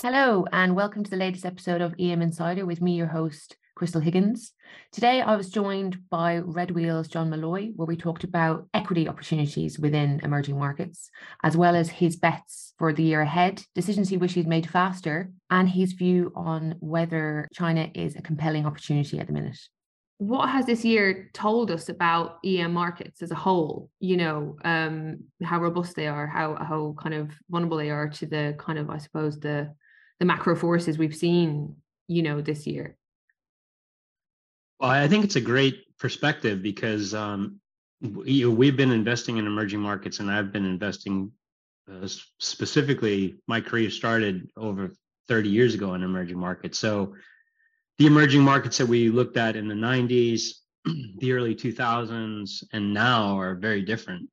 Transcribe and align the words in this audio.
Hello, 0.00 0.46
and 0.52 0.76
welcome 0.76 1.02
to 1.02 1.10
the 1.10 1.16
latest 1.16 1.44
episode 1.44 1.80
of 1.80 1.92
EM 1.98 2.22
Insider 2.22 2.64
with 2.64 2.80
me, 2.80 2.94
your 2.94 3.08
host, 3.08 3.56
Krystle 3.76 4.00
Higgins. 4.00 4.52
Today, 4.92 5.20
I 5.20 5.34
was 5.34 5.50
joined 5.50 6.08
by 6.08 6.38
Redwheel's 6.38 7.08
John 7.08 7.30
Malloy, 7.30 7.72
where 7.74 7.84
we 7.84 7.96
talked 7.96 8.22
about 8.22 8.68
equity 8.72 9.08
opportunities 9.08 9.76
within 9.76 10.20
emerging 10.22 10.56
markets, 10.56 11.10
as 11.42 11.56
well 11.56 11.74
as 11.74 11.90
his 11.90 12.14
bets 12.14 12.74
for 12.78 12.92
the 12.92 13.02
year 13.02 13.22
ahead, 13.22 13.64
decisions 13.74 14.08
he 14.08 14.16
wishes 14.16 14.36
he'd 14.36 14.46
made 14.46 14.70
faster, 14.70 15.32
and 15.50 15.68
his 15.68 15.94
view 15.94 16.32
on 16.36 16.76
whether 16.78 17.48
China 17.52 17.90
is 17.92 18.14
a 18.14 18.22
compelling 18.22 18.66
opportunity 18.66 19.18
at 19.18 19.26
the 19.26 19.32
minute 19.32 19.58
what 20.18 20.48
has 20.48 20.66
this 20.66 20.84
year 20.84 21.30
told 21.32 21.70
us 21.70 21.88
about 21.88 22.38
EM 22.44 22.72
markets 22.72 23.22
as 23.22 23.30
a 23.30 23.36
whole? 23.36 23.88
You 24.00 24.16
know, 24.16 24.56
um, 24.64 25.20
how 25.44 25.60
robust 25.60 25.94
they 25.94 26.08
are, 26.08 26.26
how 26.26 26.56
how 26.56 26.96
kind 26.98 27.14
of 27.14 27.30
vulnerable 27.48 27.76
they 27.76 27.90
are 27.90 28.08
to 28.08 28.26
the 28.26 28.56
kind 28.58 28.80
of, 28.80 28.90
I 28.90 28.98
suppose, 28.98 29.38
the 29.38 29.72
the 30.18 30.24
macro 30.24 30.56
forces 30.56 30.98
we've 30.98 31.14
seen, 31.14 31.76
you 32.06 32.22
know, 32.22 32.40
this 32.40 32.66
year? 32.66 32.96
Well, 34.80 34.90
I 34.90 35.08
think 35.08 35.24
it's 35.24 35.36
a 35.36 35.40
great 35.40 35.84
perspective 35.98 36.62
because 36.62 37.14
um, 37.14 37.60
we've 38.00 38.76
been 38.76 38.92
investing 38.92 39.36
in 39.38 39.46
emerging 39.46 39.80
markets, 39.80 40.20
and 40.20 40.30
I've 40.30 40.52
been 40.52 40.64
investing 40.64 41.32
uh, 41.90 42.06
specifically. 42.38 43.36
My 43.46 43.60
career 43.60 43.90
started 43.90 44.50
over 44.56 44.94
30 45.28 45.48
years 45.48 45.74
ago 45.74 45.94
in 45.94 46.02
emerging 46.02 46.38
markets, 46.38 46.78
so 46.78 47.14
the 47.98 48.06
emerging 48.06 48.42
markets 48.42 48.78
that 48.78 48.86
we 48.86 49.10
looked 49.10 49.36
at 49.36 49.56
in 49.56 49.66
the 49.66 49.74
90s, 49.74 50.50
the 51.18 51.32
early 51.32 51.54
2000s, 51.54 52.62
and 52.72 52.94
now 52.94 53.38
are 53.38 53.56
very 53.56 53.82
different. 53.82 54.28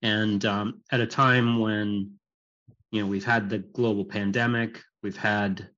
And 0.00 0.44
um, 0.46 0.80
at 0.90 1.00
a 1.00 1.06
time 1.06 1.60
when 1.60 2.12
you 2.90 3.02
know 3.02 3.06
we've 3.06 3.24
had 3.24 3.50
the 3.50 3.58
global 3.58 4.04
pandemic, 4.04 4.80
We've 5.02 5.16
had 5.16 5.68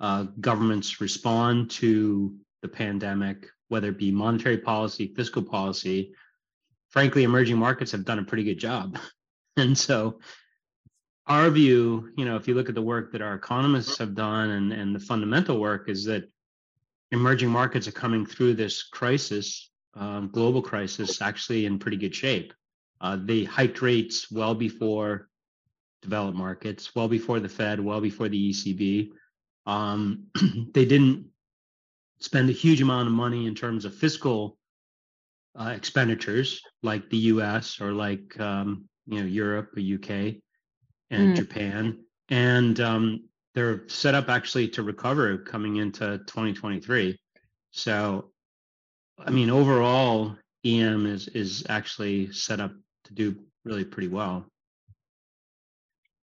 uh, 0.00 0.24
governments 0.40 1.00
respond 1.00 1.70
to 1.72 2.34
the 2.62 2.68
pandemic, 2.68 3.46
whether 3.68 3.88
it 3.88 3.98
be 3.98 4.10
monetary 4.10 4.58
policy, 4.58 5.12
fiscal 5.14 5.42
policy. 5.42 6.14
Frankly, 6.90 7.24
emerging 7.24 7.58
markets 7.58 7.92
have 7.92 8.04
done 8.04 8.18
a 8.18 8.24
pretty 8.24 8.44
good 8.44 8.58
job. 8.58 8.98
And 9.56 9.78
so, 9.78 10.18
our 11.28 11.48
view, 11.48 12.10
you 12.16 12.24
know, 12.24 12.34
if 12.34 12.48
you 12.48 12.54
look 12.54 12.68
at 12.68 12.74
the 12.74 12.82
work 12.82 13.12
that 13.12 13.22
our 13.22 13.34
economists 13.34 13.98
have 13.98 14.16
done 14.16 14.50
and, 14.50 14.72
and 14.72 14.92
the 14.92 14.98
fundamental 14.98 15.60
work, 15.60 15.88
is 15.88 16.04
that 16.06 16.28
emerging 17.12 17.50
markets 17.50 17.86
are 17.86 17.92
coming 17.92 18.26
through 18.26 18.54
this 18.54 18.82
crisis, 18.82 19.70
um, 19.94 20.28
global 20.32 20.60
crisis, 20.60 21.22
actually 21.22 21.66
in 21.66 21.78
pretty 21.78 21.96
good 21.96 22.12
shape. 22.12 22.52
Uh, 23.00 23.16
they 23.22 23.44
hiked 23.44 23.80
rates 23.80 24.28
well 24.32 24.56
before 24.56 25.28
developed 26.04 26.38
markets, 26.38 26.94
well 26.94 27.08
before 27.08 27.40
the 27.40 27.48
Fed, 27.48 27.80
well 27.80 28.00
before 28.00 28.28
the 28.28 28.50
ECB. 28.50 29.10
Um, 29.66 30.26
they 30.74 30.84
didn't 30.84 31.26
spend 32.20 32.48
a 32.48 32.52
huge 32.52 32.80
amount 32.80 33.08
of 33.08 33.14
money 33.14 33.46
in 33.46 33.54
terms 33.54 33.84
of 33.84 33.94
fiscal 33.94 34.56
uh, 35.58 35.72
expenditures 35.76 36.60
like 36.82 37.08
the 37.10 37.16
US 37.32 37.80
or 37.80 37.92
like 37.92 38.38
um, 38.40 38.88
you 39.06 39.20
know 39.20 39.26
Europe 39.26 39.70
or 39.76 39.80
UK 39.80 40.36
and 41.10 41.32
mm. 41.32 41.36
Japan. 41.36 41.98
And 42.28 42.78
um, 42.80 43.24
they're 43.54 43.88
set 43.88 44.14
up 44.14 44.28
actually 44.28 44.68
to 44.68 44.82
recover 44.82 45.38
coming 45.38 45.76
into 45.76 46.18
2023. 46.26 47.18
So, 47.70 48.30
I 49.18 49.30
mean, 49.30 49.50
overall, 49.50 50.36
EM 50.64 51.06
is 51.06 51.28
is 51.28 51.64
actually 51.68 52.32
set 52.32 52.60
up 52.60 52.72
to 53.04 53.14
do 53.14 53.36
really 53.64 53.84
pretty 53.84 54.08
well. 54.08 54.46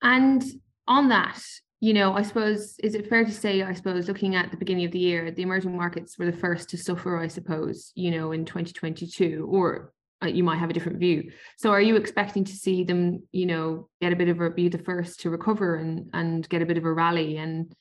And 0.06 0.44
on 0.86 1.08
that, 1.08 1.42
you 1.80 1.92
know, 1.92 2.12
I 2.12 2.22
suppose, 2.22 2.78
is 2.78 2.94
it 2.94 3.08
fair 3.08 3.24
to 3.24 3.32
say, 3.32 3.62
I 3.62 3.72
suppose, 3.72 4.06
looking 4.06 4.36
at 4.36 4.52
the 4.52 4.56
beginning 4.56 4.84
of 4.84 4.92
the 4.92 5.00
year, 5.00 5.32
the 5.32 5.42
emerging 5.42 5.76
markets 5.76 6.16
were 6.16 6.26
the 6.26 6.38
first 6.38 6.70
to 6.70 6.78
suffer, 6.78 7.18
I 7.18 7.26
suppose, 7.26 7.90
you 7.96 8.12
know, 8.12 8.30
in 8.30 8.44
2022, 8.44 9.48
or 9.50 9.92
uh, 10.22 10.28
you 10.28 10.44
might 10.44 10.58
have 10.58 10.70
a 10.70 10.72
different 10.72 11.00
view. 11.00 11.32
So 11.58 11.70
are 11.70 11.80
you 11.80 11.96
expecting 11.96 12.44
to 12.44 12.52
see 12.52 12.84
them, 12.84 13.24
you 13.32 13.46
know, 13.46 13.88
get 14.00 14.12
a 14.12 14.16
bit 14.16 14.28
of 14.28 14.40
a, 14.40 14.48
be 14.48 14.68
the 14.68 14.78
first 14.78 15.18
to 15.22 15.30
recover 15.30 15.74
and, 15.74 16.08
and 16.12 16.48
get 16.48 16.62
a 16.62 16.66
bit 16.66 16.78
of 16.78 16.84
a 16.84 16.92
rally? 16.92 17.38
And, 17.38 17.72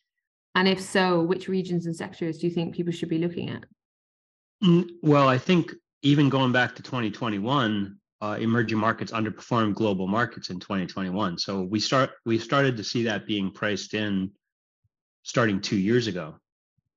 and 0.56 0.68
if 0.68 0.82
so, 0.82 1.22
which 1.22 1.48
regions 1.48 1.86
and 1.86 1.96
sectors 1.96 2.40
do 2.40 2.48
you 2.48 2.54
think 2.54 2.74
people 2.74 2.92
should 2.92 3.10
be 3.10 3.20
looking 3.20 3.52
at? 3.52 3.66
Mm, 4.64 4.90
well, 5.04 5.30
I 5.30 5.38
think 5.38 5.74
even 6.02 6.30
going 6.30 6.52
back 6.52 6.76
to 6.76 6.82
2021, 6.82 8.00
uh, 8.22 8.38
emerging 8.40 8.78
markets 8.78 9.12
underperformed 9.12 9.76
global 9.76 10.08
markets 10.08 10.50
in 10.50 10.60
2021. 10.60 11.38
So 11.38 11.62
we 11.62 11.80
start 11.80 12.12
we 12.26 12.40
started 12.40 12.78
to 12.78 12.84
see 12.84 13.04
that 13.04 13.28
being 13.28 13.52
priced 13.52 13.94
in 13.94 14.32
starting 15.24 15.62
two 15.62 15.78
years 15.78 16.08
ago, 16.08 16.36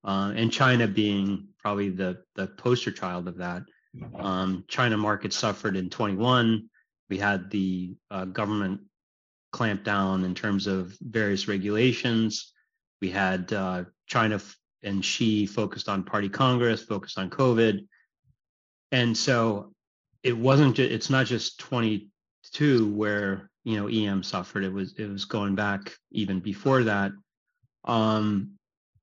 uh, 0.05 0.33
and 0.37 0.53
China 0.53 0.87
being 0.87 1.49
probably 1.59 1.91
the 1.91 2.19
the 2.37 2.47
poster 2.47 2.91
child 2.91 3.29
of 3.29 3.39
that. 3.39 3.63
Um, 4.19 4.65
China 4.69 4.97
market 4.97 5.33
suffered 5.33 5.77
in 5.77 5.91
21. 5.91 6.69
We 7.11 7.19
had 7.19 7.51
the 7.51 7.97
uh, 8.11 8.27
government 8.27 8.83
clamp 9.51 9.83
down 9.83 10.25
in 10.25 10.35
terms 10.35 10.67
of 10.67 10.97
various 11.01 11.49
regulations. 11.49 12.53
We 13.01 13.11
had 13.11 13.53
uh, 13.53 13.85
China 14.07 14.41
and 14.83 15.05
Xi 15.05 15.47
focused 15.47 15.89
on 15.89 16.05
party 16.05 16.29
Congress, 16.29 16.83
focused 16.83 17.19
on 17.19 17.31
COVID. 17.31 17.87
And 18.93 19.17
so 19.17 19.73
it 20.23 20.37
wasn't 20.37 20.79
it's 20.79 21.11
not 21.11 21.27
just 21.27 21.59
22 21.61 22.93
where 22.93 23.51
you 23.65 23.77
know 23.77 23.89
em 23.89 24.23
suffered. 24.23 24.65
It 24.65 24.73
was 24.73 24.95
it 24.99 25.09
was 25.09 25.25
going 25.25 25.55
back 25.55 25.95
even 26.11 26.41
before 26.41 26.85
that. 26.85 27.13
Um 27.85 28.53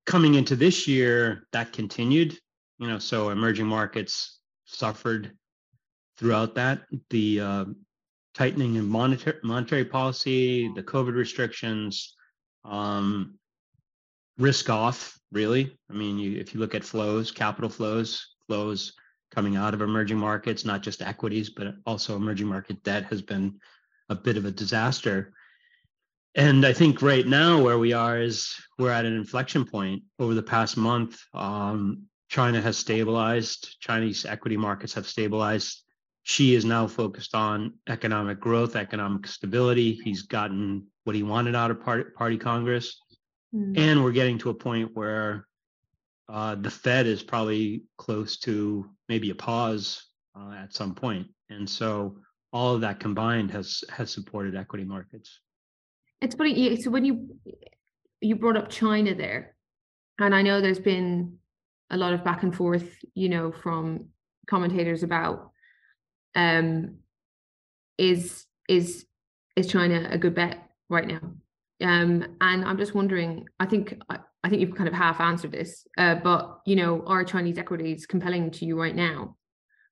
coming 0.04 0.34
into 0.34 0.54
this 0.56 0.86
year 0.86 1.46
that 1.52 1.72
continued 1.72 2.38
you 2.78 2.88
know 2.88 2.98
so 2.98 3.30
emerging 3.30 3.66
markets 3.66 4.38
suffered 4.64 5.32
throughout 6.18 6.54
that. 6.56 6.82
The 7.10 7.40
uh, 7.40 7.64
tightening 8.34 8.76
in 8.76 8.86
monetary 8.86 9.38
monetary 9.42 9.84
policy 9.84 10.70
the 10.74 10.82
covid 10.82 11.14
restrictions 11.14 12.14
um 12.64 13.38
risk 14.38 14.68
off 14.68 15.18
really. 15.32 15.76
I 15.90 15.94
mean 15.94 16.18
you, 16.18 16.38
if 16.38 16.52
you 16.52 16.60
look 16.60 16.74
at 16.74 16.84
flows 16.84 17.30
capital 17.30 17.70
flows 17.70 18.34
flows 18.46 18.92
coming 19.36 19.56
out 19.56 19.74
of 19.74 19.82
emerging 19.82 20.16
markets, 20.16 20.64
not 20.64 20.82
just 20.82 21.02
equities, 21.02 21.50
but 21.50 21.74
also 21.84 22.16
emerging 22.16 22.46
market 22.46 22.82
debt 22.82 23.04
has 23.04 23.20
been 23.20 23.60
a 24.08 24.14
bit 24.14 24.38
of 24.38 24.46
a 24.46 24.50
disaster. 24.50 25.34
And 26.34 26.64
I 26.64 26.72
think 26.72 27.02
right 27.02 27.26
now 27.26 27.62
where 27.62 27.78
we 27.78 27.92
are 27.92 28.18
is 28.18 28.54
we're 28.78 28.90
at 28.90 29.04
an 29.04 29.14
inflection 29.14 29.66
point. 29.66 30.02
Over 30.18 30.32
the 30.32 30.42
past 30.42 30.78
month, 30.78 31.20
um, 31.34 32.04
China 32.30 32.62
has 32.62 32.78
stabilized. 32.78 33.76
Chinese 33.80 34.24
equity 34.24 34.56
markets 34.56 34.94
have 34.94 35.06
stabilized. 35.06 35.82
Xi 36.22 36.54
is 36.54 36.64
now 36.64 36.86
focused 36.86 37.34
on 37.34 37.74
economic 37.88 38.40
growth, 38.40 38.74
economic 38.74 39.26
stability. 39.26 40.00
He's 40.02 40.22
gotten 40.22 40.86
what 41.04 41.14
he 41.14 41.22
wanted 41.22 41.54
out 41.54 41.70
of 41.70 41.82
party, 41.82 42.04
party 42.16 42.38
Congress. 42.38 42.98
Mm. 43.54 43.78
And 43.78 44.02
we're 44.02 44.12
getting 44.12 44.38
to 44.38 44.50
a 44.50 44.54
point 44.54 44.90
where 44.94 45.46
uh, 46.28 46.54
the 46.56 46.70
Fed 46.70 47.06
is 47.06 47.22
probably 47.22 47.84
close 47.98 48.36
to 48.38 48.88
maybe 49.08 49.30
a 49.30 49.34
pause 49.34 50.06
uh, 50.38 50.52
at 50.52 50.74
some 50.74 50.94
point, 50.94 51.28
and 51.50 51.68
so 51.68 52.16
all 52.52 52.74
of 52.74 52.80
that 52.80 53.00
combined 53.00 53.50
has 53.50 53.84
has 53.90 54.10
supported 54.10 54.56
equity 54.56 54.84
markets. 54.84 55.40
It's 56.20 56.34
funny. 56.34 56.80
So 56.80 56.90
when 56.90 57.04
you 57.04 57.36
you 58.20 58.36
brought 58.36 58.56
up 58.56 58.70
China 58.70 59.14
there, 59.14 59.54
and 60.18 60.34
I 60.34 60.42
know 60.42 60.60
there's 60.60 60.80
been 60.80 61.38
a 61.90 61.96
lot 61.96 62.12
of 62.12 62.24
back 62.24 62.42
and 62.42 62.54
forth, 62.54 62.88
you 63.14 63.28
know, 63.28 63.52
from 63.52 64.06
commentators 64.48 65.02
about 65.02 65.50
um, 66.34 66.98
is 67.98 68.46
is 68.68 69.06
is 69.54 69.66
China 69.66 70.08
a 70.10 70.18
good 70.18 70.34
bet 70.34 70.58
right 70.88 71.06
now? 71.06 71.20
Um, 71.82 72.36
and 72.40 72.64
I'm 72.64 72.78
just 72.78 72.94
wondering. 72.94 73.48
I 73.60 73.66
think 73.66 73.94
I 74.46 74.48
think 74.48 74.60
you've 74.60 74.76
kind 74.76 74.86
of 74.86 74.94
half 74.94 75.18
answered 75.18 75.50
this, 75.50 75.88
uh, 75.98 76.14
but 76.22 76.60
you 76.64 76.76
know, 76.76 77.02
are 77.04 77.24
Chinese 77.24 77.58
equities 77.58 78.06
compelling 78.06 78.52
to 78.52 78.64
you 78.64 78.80
right 78.80 78.94
now? 78.94 79.36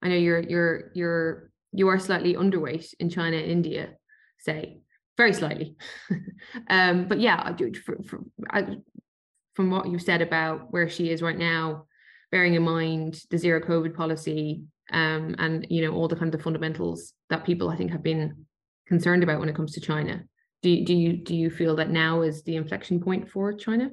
I 0.00 0.06
know 0.06 0.14
you're 0.14 0.38
you're 0.38 0.92
you're 0.94 1.50
you 1.72 1.88
are 1.88 1.98
slightly 1.98 2.34
underweight 2.34 2.94
in 3.00 3.10
China 3.10 3.36
and 3.36 3.50
India, 3.50 3.94
say 4.38 4.78
very 5.16 5.32
slightly, 5.32 5.74
um, 6.70 7.08
but 7.08 7.18
yeah, 7.18 7.52
for, 7.84 7.96
for, 8.04 8.20
I, 8.48 8.76
from 9.54 9.72
what 9.72 9.88
you've 9.88 10.02
said 10.02 10.22
about 10.22 10.72
where 10.72 10.88
Xi 10.88 11.10
is 11.10 11.20
right 11.20 11.36
now, 11.36 11.86
bearing 12.30 12.54
in 12.54 12.62
mind 12.62 13.20
the 13.32 13.38
zero 13.38 13.58
COVID 13.58 13.96
policy, 13.96 14.62
um, 14.92 15.34
and 15.40 15.66
you 15.68 15.82
know 15.82 15.94
all 15.94 16.06
the 16.06 16.14
kind 16.14 16.32
of 16.32 16.42
fundamentals 16.42 17.12
that 17.28 17.44
people 17.44 17.70
I 17.70 17.76
think 17.76 17.90
have 17.90 18.04
been 18.04 18.46
concerned 18.86 19.24
about 19.24 19.40
when 19.40 19.48
it 19.48 19.56
comes 19.56 19.72
to 19.72 19.80
China. 19.80 20.22
Do, 20.62 20.84
do 20.84 20.94
you 20.94 21.16
do 21.16 21.34
you 21.34 21.50
feel 21.50 21.74
that 21.74 21.90
now 21.90 22.22
is 22.22 22.44
the 22.44 22.54
inflection 22.54 23.00
point 23.00 23.28
for 23.28 23.52
China? 23.52 23.90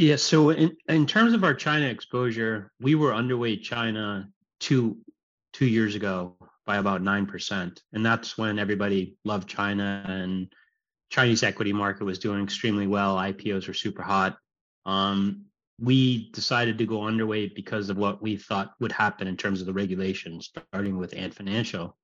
Yeah, 0.00 0.16
so 0.16 0.48
in, 0.48 0.74
in 0.88 1.06
terms 1.06 1.34
of 1.34 1.44
our 1.44 1.52
China 1.52 1.84
exposure, 1.84 2.72
we 2.80 2.94
were 2.94 3.12
underweight 3.12 3.60
China 3.60 4.30
two 4.58 4.96
two 5.52 5.66
years 5.66 5.94
ago 5.94 6.36
by 6.64 6.78
about 6.78 7.02
nine 7.02 7.26
percent, 7.26 7.82
and 7.92 8.04
that's 8.04 8.38
when 8.38 8.58
everybody 8.58 9.18
loved 9.26 9.46
China 9.46 10.02
and 10.08 10.50
Chinese 11.10 11.42
equity 11.42 11.74
market 11.74 12.04
was 12.04 12.18
doing 12.18 12.42
extremely 12.42 12.86
well. 12.86 13.16
IPOs 13.16 13.68
were 13.68 13.74
super 13.74 14.00
hot. 14.00 14.38
Um, 14.86 15.44
we 15.78 16.30
decided 16.30 16.78
to 16.78 16.86
go 16.86 17.00
underweight 17.00 17.54
because 17.54 17.90
of 17.90 17.98
what 17.98 18.22
we 18.22 18.36
thought 18.36 18.72
would 18.80 18.92
happen 18.92 19.28
in 19.28 19.36
terms 19.36 19.60
of 19.60 19.66
the 19.66 19.74
regulations, 19.74 20.50
starting 20.72 20.96
with 20.96 21.12
Ant 21.12 21.34
Financial. 21.34 21.94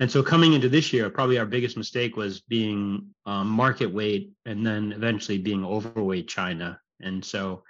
And 0.00 0.10
so 0.10 0.24
coming 0.24 0.54
into 0.54 0.68
this 0.68 0.92
year, 0.92 1.08
probably 1.08 1.38
our 1.38 1.46
biggest 1.46 1.76
mistake 1.76 2.16
was 2.16 2.40
being 2.40 3.14
um, 3.26 3.46
market 3.46 3.94
weight 3.94 4.32
and 4.44 4.66
then 4.66 4.90
eventually 4.90 5.38
being 5.38 5.64
overweight 5.64 6.26
China. 6.26 6.80
And 7.00 7.24
so 7.24 7.62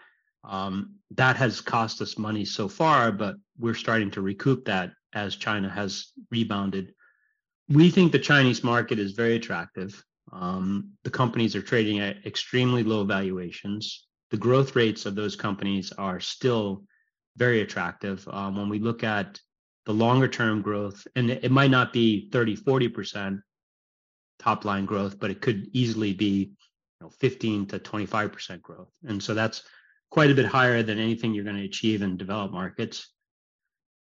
um, 0.45 0.95
that 1.13 1.37
has 1.37 1.61
cost 1.61 2.01
us 2.01 2.19
money 2.19 2.45
so 2.45 2.69
far, 2.69 3.13
but 3.13 3.37
we're 3.59 3.75
starting 3.75 4.11
to 4.13 4.23
recoup 4.23 4.65
that 4.67 4.93
as 5.15 5.37
China 5.37 5.69
has 5.69 6.13
rebounded. 6.31 6.95
We 7.69 7.91
think 7.91 8.13
the 8.13 8.19
Chinese 8.19 8.65
market 8.65 8.99
is 8.99 9.13
very 9.13 9.37
attractive. 9.37 10.03
Um, 10.33 10.93
the 11.05 11.11
companies 11.11 11.57
are 11.57 11.63
trading 11.63 12.01
at 12.01 12.25
extremely 12.27 12.83
low 12.83 13.05
valuations. 13.05 14.07
The 14.31 14.37
growth 14.37 14.77
rates 14.77 15.07
of 15.07 15.15
those 15.15 15.37
companies 15.37 15.93
are 15.93 16.21
still 16.21 16.85
very 17.37 17.61
attractive. 17.63 18.27
Um, 18.31 18.57
when 18.57 18.69
we 18.69 18.79
look 18.79 19.05
at 19.05 19.41
the 19.87 19.95
longer 19.95 20.29
term 20.29 20.61
growth, 20.61 21.07
and 21.17 21.31
it 21.31 21.51
might 21.51 21.71
not 21.71 21.93
be 21.93 22.29
30, 22.31 22.57
40% 22.57 23.41
top 24.39 24.65
line 24.65 24.85
growth, 24.85 25.19
but 25.19 25.31
it 25.31 25.41
could 25.41 25.69
easily 25.73 26.13
be 26.13 26.53
you 27.01 27.07
know, 27.07 27.11
15 27.11 27.67
to 27.67 27.79
25% 27.79 28.63
growth. 28.63 28.89
And 29.07 29.23
so 29.23 29.35
that's 29.35 29.63
quite 30.11 30.31
a 30.31 30.35
bit 30.35 30.47
higher 30.47 30.83
than 30.83 30.99
anything 30.99 31.35
you're 31.35 31.45
going 31.45 31.57
to 31.57 31.65
achieve 31.65 32.03
in 32.03 32.17
developed 32.17 32.55
markets. 32.55 33.09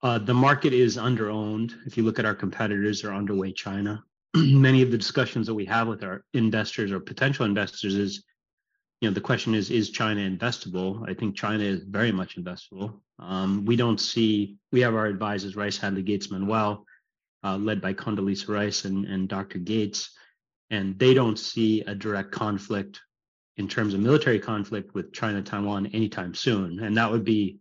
Uh, 0.03 0.17
the 0.17 0.33
market 0.33 0.73
is 0.73 0.97
underowned. 0.97 1.73
If 1.85 1.95
you 1.95 2.03
look 2.03 2.17
at 2.17 2.25
our 2.25 2.33
competitors, 2.33 3.01
they're 3.01 3.11
underweight 3.11 3.55
China. 3.55 4.03
Many 4.35 4.81
of 4.81 4.89
the 4.89 4.97
discussions 4.97 5.45
that 5.47 5.53
we 5.53 5.65
have 5.65 5.87
with 5.87 6.03
our 6.03 6.23
investors 6.33 6.91
or 6.91 6.99
potential 6.99 7.45
investors 7.45 7.95
is, 7.95 8.23
you 8.99 9.09
know, 9.09 9.13
the 9.13 9.21
question 9.21 9.53
is, 9.53 9.69
is 9.69 9.91
China 9.91 10.21
investable? 10.21 11.07
I 11.07 11.13
think 11.13 11.35
China 11.35 11.63
is 11.63 11.83
very 11.83 12.11
much 12.11 12.37
investable. 12.37 12.99
Um, 13.19 13.65
we 13.65 13.75
don't 13.75 13.99
see, 13.99 14.57
we 14.71 14.81
have 14.81 14.95
our 14.95 15.05
advisors, 15.05 15.55
Rice 15.55 15.77
Hadley 15.77 16.01
Gates 16.01 16.31
Manuel, 16.31 16.85
uh, 17.43 17.57
led 17.57 17.81
by 17.81 17.93
Condoleezza 17.93 18.47
Rice 18.49 18.85
and, 18.85 19.05
and 19.05 19.27
Dr. 19.27 19.59
Gates, 19.59 20.11
and 20.71 20.97
they 20.97 21.13
don't 21.13 21.37
see 21.37 21.81
a 21.81 21.93
direct 21.93 22.31
conflict 22.31 23.01
in 23.57 23.67
terms 23.67 23.93
of 23.93 23.99
military 23.99 24.39
conflict 24.39 24.95
with 24.95 25.13
China 25.13 25.43
Taiwan 25.43 25.85
anytime 25.87 26.33
soon, 26.33 26.79
and 26.79 26.97
that 26.97 27.11
would 27.11 27.25
be 27.25 27.59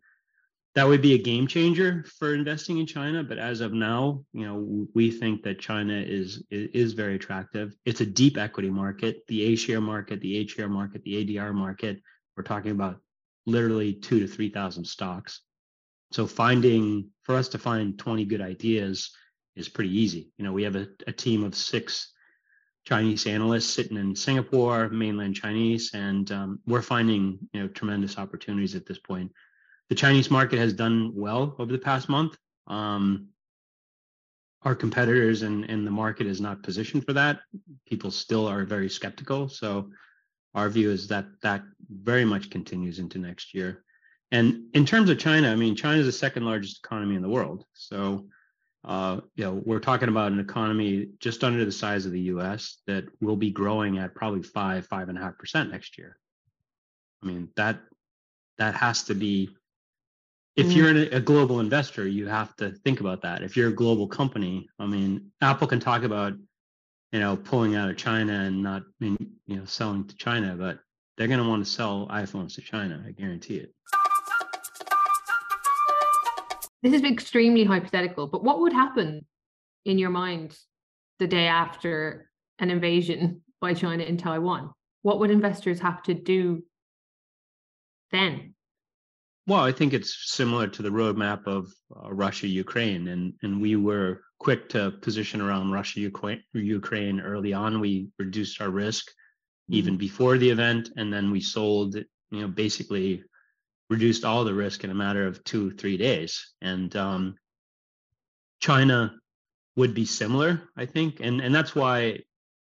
that 0.76 0.86
would 0.86 1.02
be 1.02 1.14
a 1.14 1.18
game 1.18 1.48
changer 1.48 2.04
for 2.18 2.32
investing 2.32 2.78
in 2.78 2.86
China. 2.86 3.24
But 3.24 3.38
as 3.38 3.60
of 3.60 3.72
now, 3.72 4.24
you 4.32 4.46
know, 4.46 4.86
we 4.94 5.10
think 5.10 5.42
that 5.42 5.58
China 5.58 5.94
is 5.94 6.42
is 6.50 6.92
very 6.92 7.16
attractive. 7.16 7.74
It's 7.84 8.00
a 8.00 8.06
deep 8.06 8.38
equity 8.38 8.70
market, 8.70 9.26
the 9.26 9.52
A 9.52 9.56
share 9.56 9.80
market, 9.80 10.20
the 10.20 10.36
H 10.36 10.52
share 10.52 10.68
market, 10.68 11.02
the 11.02 11.26
ADR 11.26 11.52
market. 11.52 12.00
We're 12.36 12.44
talking 12.44 12.70
about 12.70 13.00
literally 13.46 13.92
two 13.92 14.20
to 14.20 14.28
three 14.28 14.50
thousand 14.50 14.84
stocks. 14.84 15.42
So 16.12 16.26
finding 16.26 17.10
for 17.22 17.36
us 17.36 17.48
to 17.48 17.58
find 17.58 17.96
20 17.96 18.24
good 18.24 18.40
ideas 18.40 19.10
is 19.54 19.68
pretty 19.68 19.96
easy. 19.96 20.32
You 20.38 20.44
know, 20.44 20.52
we 20.52 20.64
have 20.64 20.74
a, 20.74 20.88
a 21.06 21.12
team 21.12 21.44
of 21.44 21.54
six 21.54 22.12
Chinese 22.84 23.26
analysts 23.26 23.72
sitting 23.72 23.96
in 23.96 24.16
Singapore, 24.16 24.88
mainland 24.88 25.36
Chinese, 25.36 25.90
and 25.94 26.30
um, 26.32 26.60
we're 26.66 26.82
finding 26.82 27.38
you 27.52 27.60
know 27.60 27.68
tremendous 27.68 28.18
opportunities 28.18 28.74
at 28.74 28.86
this 28.86 28.98
point. 28.98 29.30
The 29.88 29.94
Chinese 29.94 30.30
market 30.30 30.58
has 30.58 30.72
done 30.72 31.12
well 31.14 31.54
over 31.58 31.72
the 31.72 31.78
past 31.78 32.08
month. 32.08 32.36
Um, 32.66 33.28
our 34.62 34.74
competitors 34.74 35.42
and, 35.42 35.64
and 35.64 35.86
the 35.86 35.90
market 35.90 36.26
is 36.26 36.40
not 36.40 36.62
positioned 36.62 37.04
for 37.04 37.12
that. 37.14 37.40
People 37.86 38.10
still 38.10 38.46
are 38.46 38.64
very 38.64 38.90
skeptical. 38.90 39.48
So 39.48 39.90
our 40.54 40.68
view 40.68 40.90
is 40.90 41.08
that 41.08 41.26
that 41.42 41.62
very 41.88 42.24
much 42.24 42.50
continues 42.50 42.98
into 42.98 43.18
next 43.18 43.54
year. 43.54 43.84
And 44.32 44.64
in 44.74 44.86
terms 44.86 45.10
of 45.10 45.18
China, 45.18 45.50
I 45.50 45.56
mean, 45.56 45.74
China 45.74 45.98
is 45.98 46.06
the 46.06 46.12
second 46.12 46.44
largest 46.44 46.84
economy 46.84 47.16
in 47.16 47.22
the 47.22 47.28
world. 47.28 47.64
So 47.72 48.26
uh, 48.84 49.20
you 49.34 49.44
know, 49.44 49.62
we're 49.64 49.80
talking 49.80 50.08
about 50.08 50.32
an 50.32 50.40
economy 50.40 51.08
just 51.18 51.44
under 51.44 51.64
the 51.64 51.72
size 51.72 52.06
of 52.06 52.12
the 52.12 52.20
U.S. 52.20 52.78
that 52.86 53.04
will 53.20 53.36
be 53.36 53.50
growing 53.50 53.98
at 53.98 54.14
probably 54.14 54.42
five, 54.42 54.86
five 54.86 55.08
and 55.08 55.18
a 55.18 55.20
half 55.20 55.36
percent 55.38 55.70
next 55.70 55.98
year. 55.98 56.16
I 57.22 57.26
mean 57.26 57.48
that 57.56 57.80
that 58.58 58.74
has 58.74 59.02
to 59.04 59.14
be. 59.14 59.50
If 60.56 60.66
mm. 60.66 60.76
you're 60.76 60.90
a 61.14 61.20
global 61.20 61.60
investor, 61.60 62.06
you 62.06 62.26
have 62.26 62.54
to 62.56 62.72
think 62.72 63.00
about 63.00 63.22
that. 63.22 63.42
If 63.42 63.56
you're 63.56 63.68
a 63.68 63.74
global 63.74 64.08
company, 64.08 64.68
I 64.78 64.86
mean, 64.86 65.30
Apple 65.40 65.68
can 65.68 65.78
talk 65.78 66.02
about, 66.02 66.32
you 67.12 67.20
know, 67.20 67.36
pulling 67.36 67.76
out 67.76 67.88
of 67.88 67.96
China 67.96 68.32
and 68.32 68.62
not, 68.62 68.82
mean, 68.98 69.16
you 69.46 69.56
know, 69.56 69.64
selling 69.64 70.08
to 70.08 70.16
China, 70.16 70.56
but 70.58 70.80
they're 71.16 71.28
going 71.28 71.42
to 71.42 71.48
want 71.48 71.64
to 71.64 71.70
sell 71.70 72.08
iPhones 72.08 72.56
to 72.56 72.62
China. 72.62 73.02
I 73.06 73.12
guarantee 73.12 73.58
it 73.58 73.72
this 76.82 76.92
is 76.92 77.02
extremely 77.02 77.64
hypothetical, 77.64 78.26
but 78.26 78.42
what 78.42 78.60
would 78.60 78.72
happen 78.72 79.26
in 79.84 79.98
your 79.98 80.10
mind 80.10 80.56
the 81.18 81.26
day 81.26 81.46
after 81.46 82.30
an 82.58 82.70
invasion 82.70 83.42
by 83.60 83.74
China 83.74 84.04
in 84.04 84.16
Taiwan? 84.16 84.72
What 85.02 85.18
would 85.20 85.30
investors 85.30 85.80
have 85.80 86.02
to 86.04 86.14
do 86.14 86.62
then? 88.10 88.54
Well, 89.46 89.60
I 89.60 89.72
think 89.72 89.92
it's 89.92 90.30
similar 90.32 90.68
to 90.68 90.82
the 90.82 90.90
roadmap 90.90 91.46
of 91.46 91.72
uh, 91.96 92.12
Russia 92.12 92.46
Ukraine, 92.46 93.08
and 93.08 93.34
and 93.42 93.60
we 93.60 93.76
were 93.76 94.22
quick 94.38 94.68
to 94.70 94.92
position 95.02 95.40
around 95.40 95.72
Russia 95.72 96.00
Ukraine 96.52 97.20
early 97.20 97.52
on. 97.52 97.80
We 97.80 98.08
reduced 98.18 98.60
our 98.60 98.70
risk 98.70 99.10
even 99.68 99.96
before 99.96 100.38
the 100.38 100.50
event, 100.50 100.90
and 100.96 101.12
then 101.12 101.30
we 101.30 101.40
sold, 101.40 101.94
you 101.94 102.40
know, 102.40 102.48
basically 102.48 103.22
reduced 103.90 104.24
all 104.24 104.44
the 104.44 104.54
risk 104.54 104.84
in 104.84 104.90
a 104.90 104.94
matter 104.94 105.26
of 105.26 105.42
two, 105.44 105.72
three 105.72 105.96
days. 105.96 106.54
And 106.62 106.94
um, 106.96 107.34
China 108.60 109.14
would 109.76 109.94
be 109.94 110.06
similar, 110.06 110.62
I 110.76 110.86
think. 110.86 111.20
And, 111.20 111.40
and 111.40 111.54
that's 111.54 111.74
why, 111.74 112.20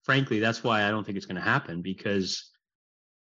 frankly, 0.03 0.39
that's 0.39 0.63
why 0.63 0.83
I 0.83 0.91
don't 0.91 1.03
think 1.03 1.17
it's 1.17 1.25
going 1.25 1.41
to 1.41 1.41
happen 1.41 1.81
because 1.81 2.51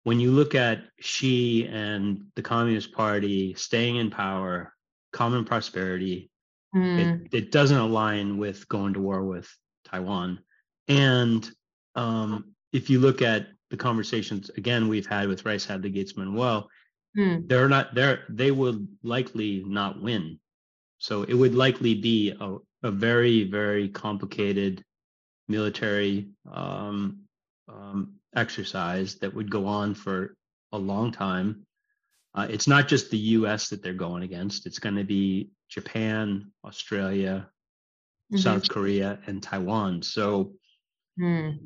when 0.03 0.19
you 0.19 0.31
look 0.31 0.53
at 0.53 0.83
Xi 0.99 1.67
and 1.67 2.25
the 2.35 2.41
Communist 2.41 2.93
Party 2.93 3.53
staying 3.55 3.95
in 3.95 4.09
power, 4.09 4.73
common 5.13 5.45
prosperity, 5.45 6.29
mm. 6.75 7.25
it, 7.25 7.33
it 7.33 7.51
doesn't 7.51 7.77
align 7.77 8.37
with 8.37 8.67
going 8.67 8.93
to 8.93 9.01
war 9.01 9.23
with 9.23 9.49
Taiwan. 9.85 10.39
And 10.89 11.49
um, 11.95 12.53
if 12.73 12.89
you 12.89 12.99
look 12.99 13.21
at 13.21 13.47
the 13.69 13.77
conversations 13.77 14.49
again 14.51 14.87
we've 14.87 15.05
had 15.05 15.27
with 15.27 15.45
Rice 15.45 15.65
Hadley 15.65 15.89
Gates 15.89 16.15
Manuel, 16.15 16.69
Hmm. 17.17 17.47
They're 17.47 17.67
not 17.67 17.95
there. 17.95 18.25
They 18.29 18.51
would 18.51 18.87
likely 19.01 19.63
not 19.65 19.99
win. 19.99 20.39
So 20.99 21.23
it 21.23 21.33
would 21.33 21.55
likely 21.55 21.95
be 21.95 22.31
a, 22.39 22.57
a 22.83 22.91
very, 22.91 23.43
very 23.49 23.89
complicated 23.89 24.83
military 25.47 26.29
um, 26.51 27.21
um, 27.67 28.13
exercise 28.35 29.15
that 29.15 29.33
would 29.33 29.49
go 29.49 29.65
on 29.65 29.95
for 29.95 30.35
a 30.71 30.77
long 30.77 31.11
time. 31.11 31.65
Uh, 32.35 32.45
it's 32.49 32.67
not 32.67 32.87
just 32.87 33.09
the 33.09 33.17
U.S. 33.17 33.69
that 33.69 33.81
they're 33.81 33.93
going 33.93 34.21
against. 34.21 34.67
It's 34.67 34.79
going 34.79 34.95
to 34.95 35.03
be 35.03 35.49
Japan, 35.69 36.51
Australia, 36.63 37.49
mm-hmm. 38.31 38.37
South 38.37 38.69
Korea, 38.69 39.19
and 39.25 39.41
Taiwan. 39.41 40.03
So, 40.03 40.53
mm. 41.19 41.57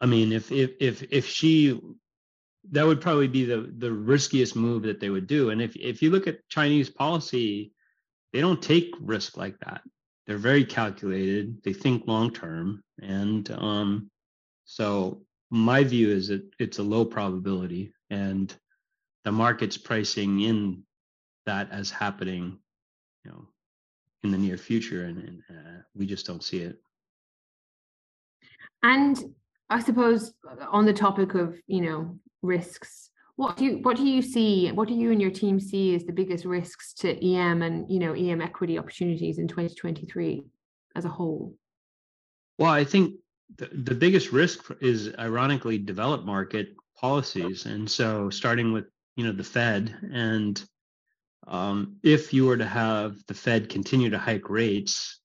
I 0.00 0.06
mean, 0.06 0.32
if 0.32 0.50
if 0.50 0.72
if 0.80 1.04
if 1.10 1.26
Xi 1.28 1.80
that 2.70 2.86
would 2.86 3.00
probably 3.00 3.28
be 3.28 3.44
the 3.44 3.72
the 3.78 3.92
riskiest 3.92 4.56
move 4.56 4.82
that 4.82 5.00
they 5.00 5.10
would 5.10 5.26
do. 5.26 5.50
And 5.50 5.60
if 5.62 5.76
if 5.76 6.02
you 6.02 6.10
look 6.10 6.26
at 6.26 6.46
Chinese 6.48 6.90
policy, 6.90 7.72
they 8.32 8.40
don't 8.40 8.62
take 8.62 8.94
risk 9.00 9.36
like 9.36 9.58
that. 9.60 9.82
They're 10.26 10.38
very 10.38 10.64
calculated. 10.64 11.62
They 11.62 11.72
think 11.72 12.06
long 12.06 12.32
term, 12.32 12.82
and 13.00 13.50
um, 13.52 14.10
so 14.64 15.22
my 15.50 15.82
view 15.82 16.10
is 16.10 16.28
that 16.28 16.42
it's 16.58 16.78
a 16.78 16.82
low 16.82 17.04
probability, 17.04 17.92
and 18.10 18.54
the 19.24 19.32
market's 19.32 19.78
pricing 19.78 20.40
in 20.40 20.82
that 21.46 21.70
as 21.70 21.90
happening, 21.90 22.58
you 23.24 23.30
know, 23.30 23.48
in 24.22 24.30
the 24.30 24.36
near 24.38 24.58
future, 24.58 25.04
and, 25.04 25.18
and 25.18 25.42
uh, 25.50 25.80
we 25.94 26.06
just 26.06 26.26
don't 26.26 26.44
see 26.44 26.58
it. 26.58 26.76
And 28.82 29.34
I 29.70 29.80
suppose 29.80 30.32
on 30.70 30.86
the 30.86 30.92
topic 30.92 31.34
of 31.34 31.58
you 31.66 31.82
know 31.82 32.18
risks 32.42 33.10
what 33.36 33.56
do 33.56 33.64
you 33.64 33.78
what 33.82 33.96
do 33.96 34.06
you 34.06 34.22
see 34.22 34.70
what 34.72 34.88
do 34.88 34.94
you 34.94 35.12
and 35.12 35.20
your 35.20 35.30
team 35.30 35.60
see 35.60 35.94
as 35.94 36.04
the 36.04 36.12
biggest 36.12 36.44
risks 36.44 36.92
to 36.94 37.24
em 37.24 37.62
and 37.62 37.90
you 37.90 37.98
know 37.98 38.14
em 38.14 38.40
equity 38.40 38.78
opportunities 38.78 39.38
in 39.38 39.46
2023 39.46 40.44
as 40.96 41.04
a 41.04 41.08
whole? 41.08 41.54
Well 42.58 42.72
i 42.72 42.84
think 42.84 43.14
the, 43.56 43.66
the 43.66 43.94
biggest 43.94 44.32
risk 44.32 44.70
is 44.80 45.14
ironically 45.18 45.78
developed 45.78 46.24
market 46.24 46.74
policies. 46.96 47.66
And 47.66 47.90
so 47.90 48.30
starting 48.30 48.72
with 48.72 48.86
you 49.16 49.24
know 49.24 49.32
the 49.32 49.44
fed 49.44 49.96
and 50.12 50.62
um, 51.46 51.96
if 52.02 52.32
you 52.32 52.44
were 52.46 52.56
to 52.56 52.66
have 52.66 53.16
the 53.26 53.34
fed 53.34 53.68
continue 53.68 54.10
to 54.10 54.18
hike 54.18 54.50
rates 54.50 55.20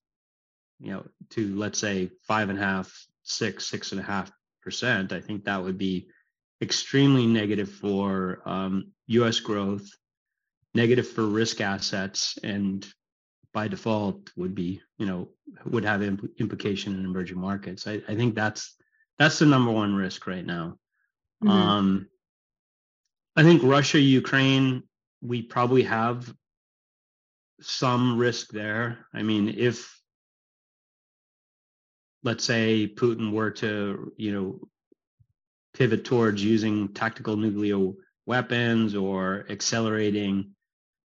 you 0.80 0.90
know 0.90 1.04
to 1.30 1.54
let's 1.54 1.78
say 1.78 2.10
five 2.26 2.48
and 2.48 2.58
a 2.58 2.62
half 2.62 3.06
six 3.22 3.66
six 3.66 3.92
and 3.92 4.00
a 4.00 4.04
half 4.04 4.32
percent, 4.64 5.12
I 5.12 5.20
think 5.20 5.44
that 5.44 5.62
would 5.62 5.78
be 5.78 6.08
extremely 6.62 7.26
negative 7.26 7.70
for 7.70 8.42
um, 8.46 8.92
U.S. 9.08 9.40
growth, 9.40 9.86
negative 10.74 11.08
for 11.08 11.26
risk 11.26 11.60
assets, 11.60 12.38
and 12.42 12.86
by 13.52 13.68
default 13.68 14.30
would 14.36 14.54
be 14.54 14.80
you 14.98 15.06
know 15.06 15.28
would 15.64 15.84
have 15.84 16.02
imp- 16.02 16.40
implication 16.40 16.94
in 16.94 17.04
emerging 17.04 17.38
markets. 17.38 17.86
I, 17.86 18.02
I 18.08 18.16
think 18.16 18.34
that's 18.34 18.74
that's 19.18 19.38
the 19.38 19.46
number 19.46 19.70
one 19.70 19.94
risk 19.94 20.26
right 20.26 20.44
now. 20.44 20.78
Mm-hmm. 21.42 21.50
Um, 21.50 22.08
I 23.36 23.42
think 23.42 23.62
Russia, 23.62 23.98
Ukraine, 24.00 24.82
we 25.22 25.42
probably 25.42 25.82
have 25.84 26.32
some 27.60 28.18
risk 28.18 28.50
there. 28.50 29.06
I 29.12 29.22
mean, 29.22 29.54
if 29.56 29.93
let's 32.24 32.44
say 32.44 32.92
Putin 32.92 33.30
were 33.32 33.50
to, 33.52 34.12
you 34.16 34.32
know, 34.32 34.68
pivot 35.74 36.04
towards 36.04 36.42
using 36.42 36.88
tactical 36.88 37.36
nuclear 37.36 37.92
weapons 38.26 38.94
or 38.94 39.44
accelerating, 39.50 40.54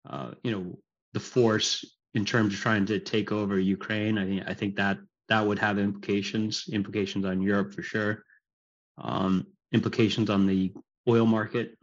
uh, 0.07 0.31
you 0.43 0.51
know, 0.51 0.77
the 1.13 1.19
force 1.19 1.85
in 2.13 2.25
terms 2.25 2.53
of 2.53 2.59
trying 2.59 2.85
to 2.85 2.99
take 2.99 3.31
over 3.31 3.59
Ukraine, 3.59 4.17
I 4.17 4.25
think 4.25 4.43
I 4.47 4.53
think 4.53 4.75
that 4.75 4.97
that 5.29 5.45
would 5.45 5.59
have 5.59 5.77
implications 5.77 6.65
implications 6.71 7.25
on 7.25 7.41
Europe 7.41 7.73
for 7.73 7.81
sure, 7.81 8.23
um, 8.97 9.47
implications 9.71 10.29
on 10.29 10.45
the 10.45 10.73
oil 11.07 11.25
market, 11.25 11.77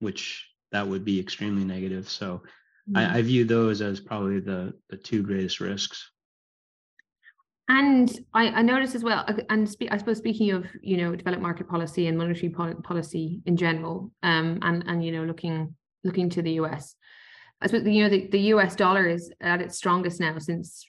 which 0.00 0.48
that 0.72 0.86
would 0.86 1.04
be 1.04 1.20
extremely 1.20 1.64
negative. 1.64 2.08
So 2.08 2.42
mm-hmm. 2.88 2.96
I, 2.96 3.18
I 3.18 3.22
view 3.22 3.44
those 3.44 3.80
as 3.82 4.00
probably 4.00 4.40
the 4.40 4.74
the 4.88 4.96
two 4.96 5.22
greatest 5.22 5.60
risks. 5.60 6.10
And 7.68 8.12
I, 8.34 8.48
I 8.48 8.62
noticed 8.62 8.94
as 8.94 9.02
well, 9.02 9.24
uh, 9.26 9.34
and 9.48 9.68
spe- 9.68 9.90
I 9.90 9.96
suppose 9.96 10.18
speaking 10.18 10.50
of 10.50 10.66
you 10.82 10.98
know 10.98 11.16
developed 11.16 11.42
market 11.42 11.68
policy 11.68 12.08
and 12.08 12.18
monetary 12.18 12.50
pol- 12.50 12.74
policy 12.82 13.40
in 13.46 13.56
general, 13.56 14.10
um, 14.22 14.58
and 14.60 14.84
and 14.86 15.04
you 15.04 15.12
know 15.12 15.24
looking 15.24 15.74
looking 16.02 16.28
to 16.30 16.42
the 16.42 16.52
US, 16.52 16.94
I 17.62 17.66
suppose 17.66 17.86
you 17.86 18.02
know 18.02 18.10
the, 18.10 18.26
the 18.28 18.40
US 18.52 18.76
dollar 18.76 19.06
is 19.06 19.32
at 19.40 19.62
its 19.62 19.78
strongest 19.78 20.20
now 20.20 20.38
since 20.38 20.86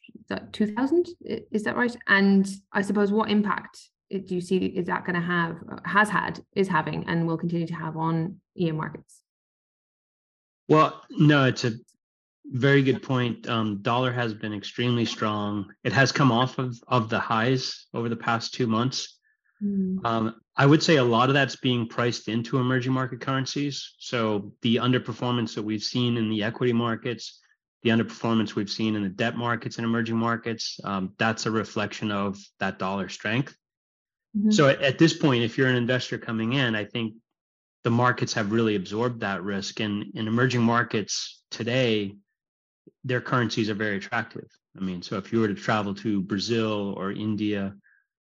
2000. 0.51 1.07
Is 1.51 1.63
that 1.63 1.77
right? 1.77 1.95
And 2.07 2.45
I 2.73 2.81
suppose 2.81 3.11
what 3.11 3.29
impact 3.29 3.79
do 4.11 4.35
you 4.35 4.41
see 4.41 4.57
is 4.57 4.87
that 4.87 5.05
going 5.05 5.15
to 5.15 5.25
have, 5.25 5.57
has 5.85 6.09
had, 6.09 6.41
is 6.55 6.67
having, 6.67 7.05
and 7.07 7.27
will 7.27 7.37
continue 7.37 7.67
to 7.67 7.75
have 7.75 7.97
on 7.97 8.41
EM 8.59 8.75
markets? 8.75 9.21
Well, 10.67 11.01
no, 11.09 11.45
it's 11.45 11.63
a 11.63 11.71
very 12.51 12.81
good 12.83 13.01
point. 13.01 13.47
Um, 13.49 13.81
dollar 13.81 14.11
has 14.11 14.33
been 14.33 14.53
extremely 14.53 15.05
strong. 15.05 15.73
It 15.83 15.93
has 15.93 16.11
come 16.11 16.31
off 16.31 16.57
of, 16.57 16.77
of 16.87 17.09
the 17.09 17.19
highs 17.19 17.87
over 17.93 18.09
the 18.09 18.15
past 18.15 18.53
two 18.53 18.67
months. 18.67 19.17
Mm. 19.63 20.05
Um, 20.05 20.35
I 20.57 20.65
would 20.65 20.83
say 20.83 20.97
a 20.97 21.03
lot 21.03 21.29
of 21.29 21.33
that's 21.33 21.55
being 21.55 21.87
priced 21.87 22.27
into 22.27 22.59
emerging 22.59 22.93
market 22.93 23.21
currencies. 23.21 23.95
So 23.99 24.53
the 24.61 24.77
underperformance 24.77 25.55
that 25.55 25.63
we've 25.63 25.83
seen 25.83 26.17
in 26.17 26.29
the 26.29 26.43
equity 26.43 26.73
markets, 26.73 27.41
the 27.83 27.89
underperformance 27.89 28.55
we've 28.55 28.69
seen 28.69 28.95
in 28.95 29.03
the 29.03 29.09
debt 29.09 29.35
markets 29.35 29.77
and 29.77 29.85
emerging 29.85 30.17
markets, 30.17 30.79
um, 30.83 31.13
that's 31.17 31.45
a 31.45 31.51
reflection 31.51 32.11
of 32.11 32.37
that 32.59 32.79
dollar 32.79 33.09
strength. 33.09 33.55
Mm-hmm. 34.37 34.51
So 34.51 34.69
at, 34.69 34.81
at, 34.81 34.97
this 34.97 35.13
point, 35.13 35.43
if 35.43 35.57
you're 35.57 35.67
an 35.67 35.75
investor 35.75 36.17
coming 36.17 36.53
in, 36.53 36.75
I 36.75 36.85
think 36.85 37.15
the 37.83 37.91
markets 37.91 38.33
have 38.33 38.51
really 38.51 38.75
absorbed 38.75 39.21
that 39.21 39.43
risk. 39.43 39.79
And 39.79 40.05
in 40.15 40.27
emerging 40.27 40.61
markets 40.61 41.43
today, 41.51 42.15
their 43.05 43.21
currencies 43.21 43.69
are 43.69 43.75
very 43.75 43.97
attractive. 43.97 44.49
I 44.75 44.81
mean, 44.81 45.01
so 45.01 45.17
if 45.17 45.31
you 45.31 45.39
were 45.39 45.47
to 45.47 45.53
travel 45.53 45.93
to 45.95 46.21
Brazil 46.21 46.95
or 46.97 47.11
India 47.11 47.73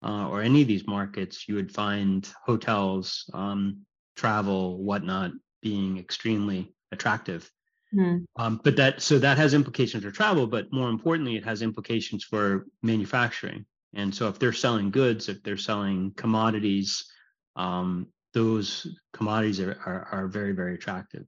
uh, 0.04 0.30
or 0.30 0.42
any 0.42 0.62
of 0.62 0.68
these 0.68 0.88
markets, 0.88 1.50
you 1.50 1.56
would 1.56 1.74
find 1.74 2.30
hotels, 2.46 3.30
um, 3.34 3.82
travel, 4.16 4.78
whatnot, 4.78 5.32
being 5.64 5.98
extremely 5.98 6.74
attractive. 6.92 7.50
Mm. 7.94 8.26
Um, 8.36 8.62
but 8.64 8.76
that 8.76 9.02
so 9.02 9.18
that 9.18 9.38
has 9.38 9.54
implications 9.54 10.04
for 10.04 10.12
travel, 10.12 10.46
but 10.46 10.72
more 10.72 10.90
importantly, 10.90 11.38
it 11.38 11.46
has 11.46 11.62
implications 11.62 12.24
for 12.24 12.68
manufacturing. 12.84 13.66
And 13.94 14.14
so 14.14 14.28
if 14.28 14.38
they're 14.38 14.54
selling 14.54 14.92
goods, 14.92 15.28
if 15.28 15.42
they're 15.42 15.58
selling 15.58 16.12
commodities, 16.16 17.06
um, 17.56 18.08
those 18.34 18.86
commodities 19.14 19.60
are, 19.60 19.80
are, 19.86 20.08
are 20.12 20.28
very, 20.28 20.52
very 20.52 20.76
attractive. 20.76 21.26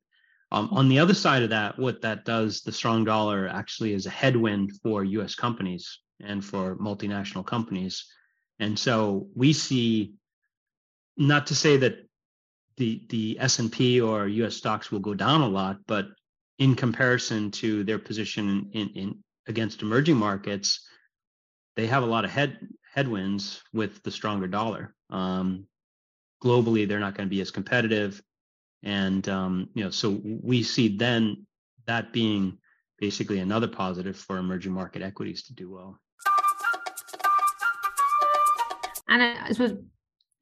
Um, 0.51 0.69
on 0.71 0.89
the 0.89 0.99
other 0.99 1.13
side 1.13 1.43
of 1.43 1.51
that, 1.51 1.77
what 1.77 2.01
that 2.01 2.25
does, 2.25 2.61
the 2.61 2.71
strong 2.71 3.03
dollar 3.03 3.47
actually 3.47 3.93
is 3.93 4.05
a 4.05 4.11
headwind 4.11 4.71
for 4.81 5.03
US 5.03 5.35
companies 5.35 5.99
and 6.19 6.43
for 6.43 6.75
multinational 6.77 7.45
companies. 7.45 8.05
And 8.59 8.77
so 8.77 9.27
we 9.35 9.53
see, 9.53 10.13
not 11.17 11.47
to 11.47 11.55
say 11.55 11.77
that 11.77 11.97
the, 12.77 13.03
the 13.09 13.37
S&P 13.39 14.01
or 14.01 14.27
US 14.27 14.55
stocks 14.55 14.91
will 14.91 14.99
go 14.99 15.13
down 15.13 15.41
a 15.41 15.47
lot, 15.47 15.77
but 15.85 16.07
in 16.57 16.75
comparison 16.75 17.51
to 17.51 17.83
their 17.83 17.99
position 17.99 18.69
in, 18.73 18.89
in 18.89 19.23
against 19.47 19.81
emerging 19.81 20.15
markets, 20.15 20.87
they 21.75 21.87
have 21.87 22.03
a 22.03 22.07
lot 22.07 22.25
of 22.25 22.31
head 22.31 22.59
headwinds 22.93 23.61
with 23.73 24.01
the 24.03 24.11
stronger 24.11 24.47
dollar. 24.47 24.95
Um, 25.09 25.67
globally, 26.43 26.87
they're 26.87 26.99
not 26.99 27.15
going 27.15 27.27
to 27.27 27.35
be 27.35 27.41
as 27.41 27.51
competitive 27.51 28.21
and 28.83 29.27
um, 29.29 29.69
you 29.73 29.83
know 29.83 29.89
so 29.89 30.21
we 30.23 30.63
see 30.63 30.97
then 30.97 31.45
that 31.85 32.13
being 32.13 32.57
basically 32.99 33.39
another 33.39 33.67
positive 33.67 34.17
for 34.17 34.37
emerging 34.37 34.73
market 34.73 35.01
equities 35.01 35.43
to 35.43 35.53
do 35.53 35.71
well. 35.71 35.99
And 39.07 39.23
i 39.23 39.51
suppose 39.51 39.77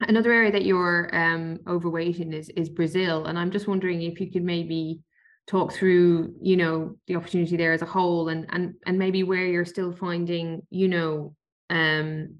another 0.02 0.32
area 0.32 0.52
that 0.52 0.66
you're 0.66 1.10
um, 1.16 1.60
overweight 1.68 2.20
in 2.20 2.34
is 2.34 2.50
is 2.50 2.70
brazil. 2.70 3.26
And 3.26 3.38
i'm 3.40 3.52
just 3.52 3.68
wondering 3.68 4.02
if 4.02 4.20
you 4.20 4.32
could 4.32 4.44
maybe 4.44 5.02
talk 5.48 5.72
through 5.72 6.36
you 6.42 6.58
know 6.58 6.96
the 7.08 7.16
opportunity 7.16 7.56
there 7.56 7.72
as 7.72 7.82
a 7.82 7.86
whole 7.86 8.28
and 8.30 8.46
and 8.50 8.74
and 8.86 9.00
maybe 9.00 9.24
where 9.24 9.46
you're 9.46 9.66
still 9.66 9.94
finding 9.94 10.62
you 10.70 10.90
know 10.90 11.34
um 11.70 12.36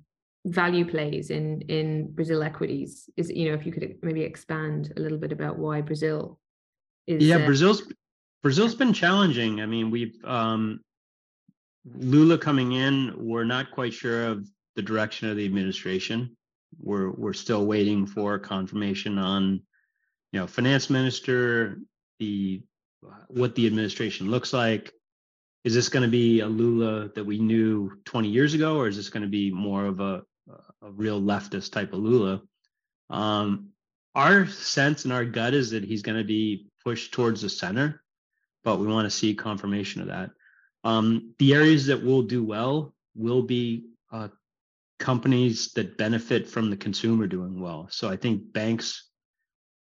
value 0.48 0.86
plays 0.90 1.30
in 1.30 1.62
in 1.62 2.12
Brazil 2.12 2.44
equities? 2.44 3.10
Is 3.18 3.30
you 3.30 3.50
know 3.50 3.56
if 3.56 3.66
you 3.66 3.72
could 3.72 3.98
maybe 4.02 4.24
expand 4.24 4.94
a 4.98 5.00
little 5.00 5.18
bit 5.18 5.32
about 5.32 5.58
why 5.58 5.82
Brazil 5.82 6.40
is 7.06 7.24
yeah 7.24 7.38
uh, 7.38 7.46
Brazil's 7.46 7.84
Brazil's 8.42 8.76
been 8.76 8.94
challenging. 8.94 9.62
I 9.62 9.66
mean 9.66 9.92
we've 9.92 10.18
um 10.24 10.82
Lula 11.96 12.38
coming 12.38 12.74
in 12.74 13.14
we're 13.18 13.46
not 13.46 13.72
quite 13.72 13.94
sure 13.94 14.28
of 14.28 14.48
the 14.76 14.82
direction 14.82 15.30
of 15.30 15.38
the 15.38 15.46
administration. 15.46 16.36
We're 16.80 17.12
we're 17.12 17.34
still 17.34 17.66
waiting 17.66 18.06
for 18.06 18.40
confirmation 18.40 19.18
on 19.18 19.62
you 20.32 20.40
know 20.40 20.48
finance 20.48 20.90
minister 20.90 21.80
the 22.20 22.62
what 23.28 23.56
the 23.56 23.68
administration 23.68 24.30
looks 24.30 24.54
like. 24.54 24.92
Is 25.64 25.74
this 25.74 25.90
going 25.90 26.04
to 26.04 26.10
be 26.10 26.40
a 26.40 26.48
Lula 26.48 27.10
that 27.16 27.26
we 27.26 27.40
knew 27.40 27.92
20 28.06 28.30
years 28.30 28.54
ago, 28.54 28.78
or 28.78 28.88
is 28.88 28.96
this 28.96 29.10
going 29.10 29.24
to 29.24 29.30
be 29.30 29.52
more 29.52 29.86
of 29.86 30.00
a, 30.00 30.24
a 30.88 30.92
real 30.92 31.22
leftist 31.22 31.72
type 31.72 31.94
of 31.94 32.00
Lula. 32.00 32.42
Um, 33.10 33.70
our 34.16 34.48
sense 34.48 35.04
and 35.04 35.14
our 35.14 35.26
gut 35.26 35.54
is 35.54 35.72
that 35.72 35.84
he's 35.84 36.02
going 36.02 36.18
to 36.18 36.24
be 36.24 36.68
pushed 36.84 37.12
towards 37.12 37.42
the 37.42 37.50
center, 37.50 38.02
but 38.64 38.80
we 38.80 38.88
want 38.88 39.06
to 39.06 39.12
see 39.16 39.36
confirmation 39.36 40.02
of 40.02 40.08
that. 40.08 40.32
Um, 40.84 41.34
the 41.40 41.54
areas 41.54 41.88
that 41.88 42.04
will 42.04 42.24
do 42.24 42.44
well 42.44 42.94
will 43.16 43.44
be 43.44 43.90
uh, 44.12 44.30
companies 45.00 45.74
that 45.74 45.98
benefit 45.98 46.48
from 46.48 46.70
the 46.70 46.78
consumer 46.78 47.28
doing 47.28 47.60
well. 47.60 47.88
So 47.92 48.10
I 48.10 48.16
think 48.16 48.54
banks, 48.54 49.10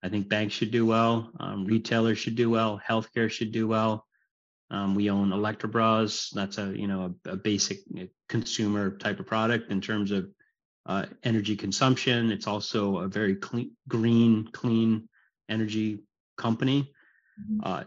I 0.03 0.09
think 0.09 0.29
banks 0.29 0.55
should 0.55 0.71
do 0.71 0.87
well. 0.87 1.31
Um, 1.39 1.67
retailers 1.67 2.19
should 2.19 2.35
do 2.35 2.51
well. 2.51 2.81
Healthcare 2.89 3.31
should 3.31 3.53
do 3.53 3.69
well. 3.69 4.07
Um, 4.71 4.95
we 4.95 5.11
own 5.11 5.31
Electrobras. 5.31 6.31
That's 6.31 6.59
a 6.59 6.77
you 6.77 6.89
know 6.89 7.15
a, 7.27 7.33
a 7.33 7.37
basic 7.37 7.81
consumer 8.29 8.97
type 8.97 9.21
of 9.21 9.27
product 9.27 9.71
in 9.71 9.81
terms 9.81 10.11
of 10.11 10.27
uh, 10.87 11.07
energy 11.23 11.57
consumption. 11.57 12.31
It's 12.31 12.47
also 12.47 12.99
a 12.99 13.09
very 13.09 13.37
clean, 13.37 13.73
green, 13.89 14.49
clean 14.53 15.09
energy 15.49 16.01
company. 16.37 16.93
Mm-hmm. 17.41 17.61
Uh, 17.63 17.85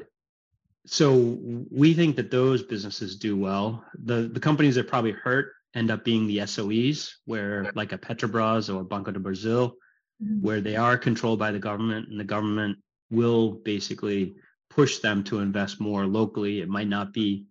so 0.86 1.38
we 1.70 1.94
think 1.94 2.16
that 2.16 2.32
those 2.32 2.64
businesses 2.64 3.18
do 3.18 3.36
well. 3.36 3.84
The 4.06 4.30
the 4.34 4.40
companies 4.40 4.76
that 4.76 4.88
probably 4.88 5.12
hurt 5.12 5.52
end 5.76 5.92
up 5.92 6.06
being 6.06 6.28
the 6.28 6.40
SOEs, 6.40 7.12
where 7.26 7.72
like 7.76 7.92
a 7.92 7.98
Petrobras 7.98 8.74
or 8.74 8.84
Banco 8.84 9.12
do 9.12 9.20
Brasil, 9.20 9.76
mm-hmm. 10.24 10.42
where 10.42 10.62
they 10.62 10.78
are 10.78 10.98
controlled 10.98 11.40
by 11.40 11.52
the 11.52 11.60
government, 11.60 12.08
and 12.10 12.20
the 12.20 12.24
government 12.24 12.78
will 13.12 13.52
basically 13.52 14.36
push 14.70 15.00
them 15.00 15.24
to 15.26 15.40
invest 15.40 15.80
more 15.80 16.06
locally. 16.06 16.62
It 16.62 16.70
might 16.70 16.88
not 16.88 17.14
be 17.14 17.48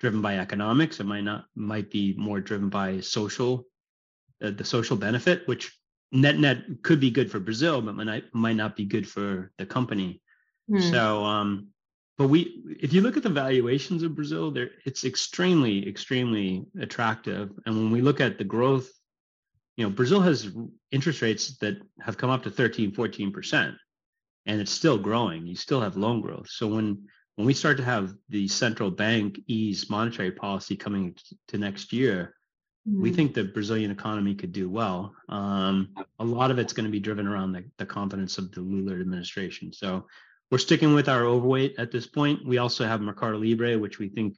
driven 0.00 0.20
by 0.20 0.38
economics. 0.38 0.98
It 0.98 1.06
might 1.06 1.24
not 1.24 1.44
might 1.54 1.90
be 1.90 2.14
more 2.18 2.40
driven 2.40 2.70
by 2.70 3.00
social 3.00 3.66
uh, 4.42 4.50
the 4.50 4.64
social 4.64 4.96
benefit, 4.96 5.46
which 5.46 5.76
net 6.12 6.38
net 6.38 6.58
could 6.82 7.00
be 7.00 7.10
good 7.10 7.30
for 7.30 7.40
Brazil, 7.40 7.80
but 7.80 7.94
might 7.94 8.34
might 8.34 8.56
not 8.56 8.76
be 8.76 8.84
good 8.84 9.08
for 9.08 9.52
the 9.58 9.66
company. 9.66 10.20
Mm. 10.70 10.90
So, 10.90 11.24
um, 11.24 11.68
but 12.18 12.28
we, 12.28 12.62
if 12.80 12.92
you 12.92 13.00
look 13.00 13.16
at 13.16 13.22
the 13.22 13.28
valuations 13.28 14.02
of 14.02 14.14
Brazil, 14.14 14.50
there 14.50 14.70
it's 14.84 15.04
extremely 15.04 15.88
extremely 15.88 16.66
attractive. 16.80 17.50
And 17.66 17.76
when 17.76 17.90
we 17.90 18.00
look 18.02 18.20
at 18.20 18.38
the 18.38 18.44
growth 18.44 18.90
you 19.80 19.86
know, 19.86 19.90
Brazil 19.90 20.20
has 20.20 20.54
interest 20.90 21.22
rates 21.22 21.56
that 21.58 21.78
have 22.02 22.18
come 22.18 22.28
up 22.28 22.42
to 22.42 22.50
13, 22.50 22.92
14%, 22.92 23.74
and 24.44 24.60
it's 24.60 24.70
still 24.70 24.98
growing. 24.98 25.46
You 25.46 25.56
still 25.56 25.80
have 25.80 25.96
loan 25.96 26.20
growth. 26.20 26.50
So 26.50 26.66
when 26.66 27.06
when 27.36 27.46
we 27.46 27.54
start 27.54 27.78
to 27.78 27.84
have 27.84 28.12
the 28.28 28.46
central 28.46 28.90
bank 28.90 29.40
ease 29.46 29.88
monetary 29.88 30.32
policy 30.32 30.76
coming 30.76 31.16
to 31.48 31.56
next 31.56 31.94
year, 31.94 32.34
mm-hmm. 32.88 33.02
we 33.02 33.12
think 33.12 33.34
the 33.34 33.44
Brazilian 33.44 33.90
economy 33.90 34.34
could 34.34 34.52
do 34.52 34.68
well. 34.68 35.14
Um, 35.28 35.90
a 36.18 36.24
lot 36.24 36.50
of 36.50 36.58
it's 36.58 36.72
going 36.72 36.86
to 36.86 36.90
be 36.90 37.00
driven 37.00 37.26
around 37.26 37.52
the, 37.52 37.64
the 37.78 37.86
confidence 37.86 38.38
of 38.38 38.52
the 38.52 38.60
Lula 38.60 38.92
administration. 39.00 39.72
So 39.72 40.06
we're 40.50 40.58
sticking 40.58 40.94
with 40.94 41.08
our 41.08 41.24
overweight 41.24 41.76
at 41.78 41.92
this 41.92 42.06
point. 42.06 42.44
We 42.44 42.58
also 42.58 42.84
have 42.86 43.00
Mercado 43.00 43.38
Libre, 43.38 43.78
which 43.78 43.98
we 43.98 44.08
think 44.08 44.36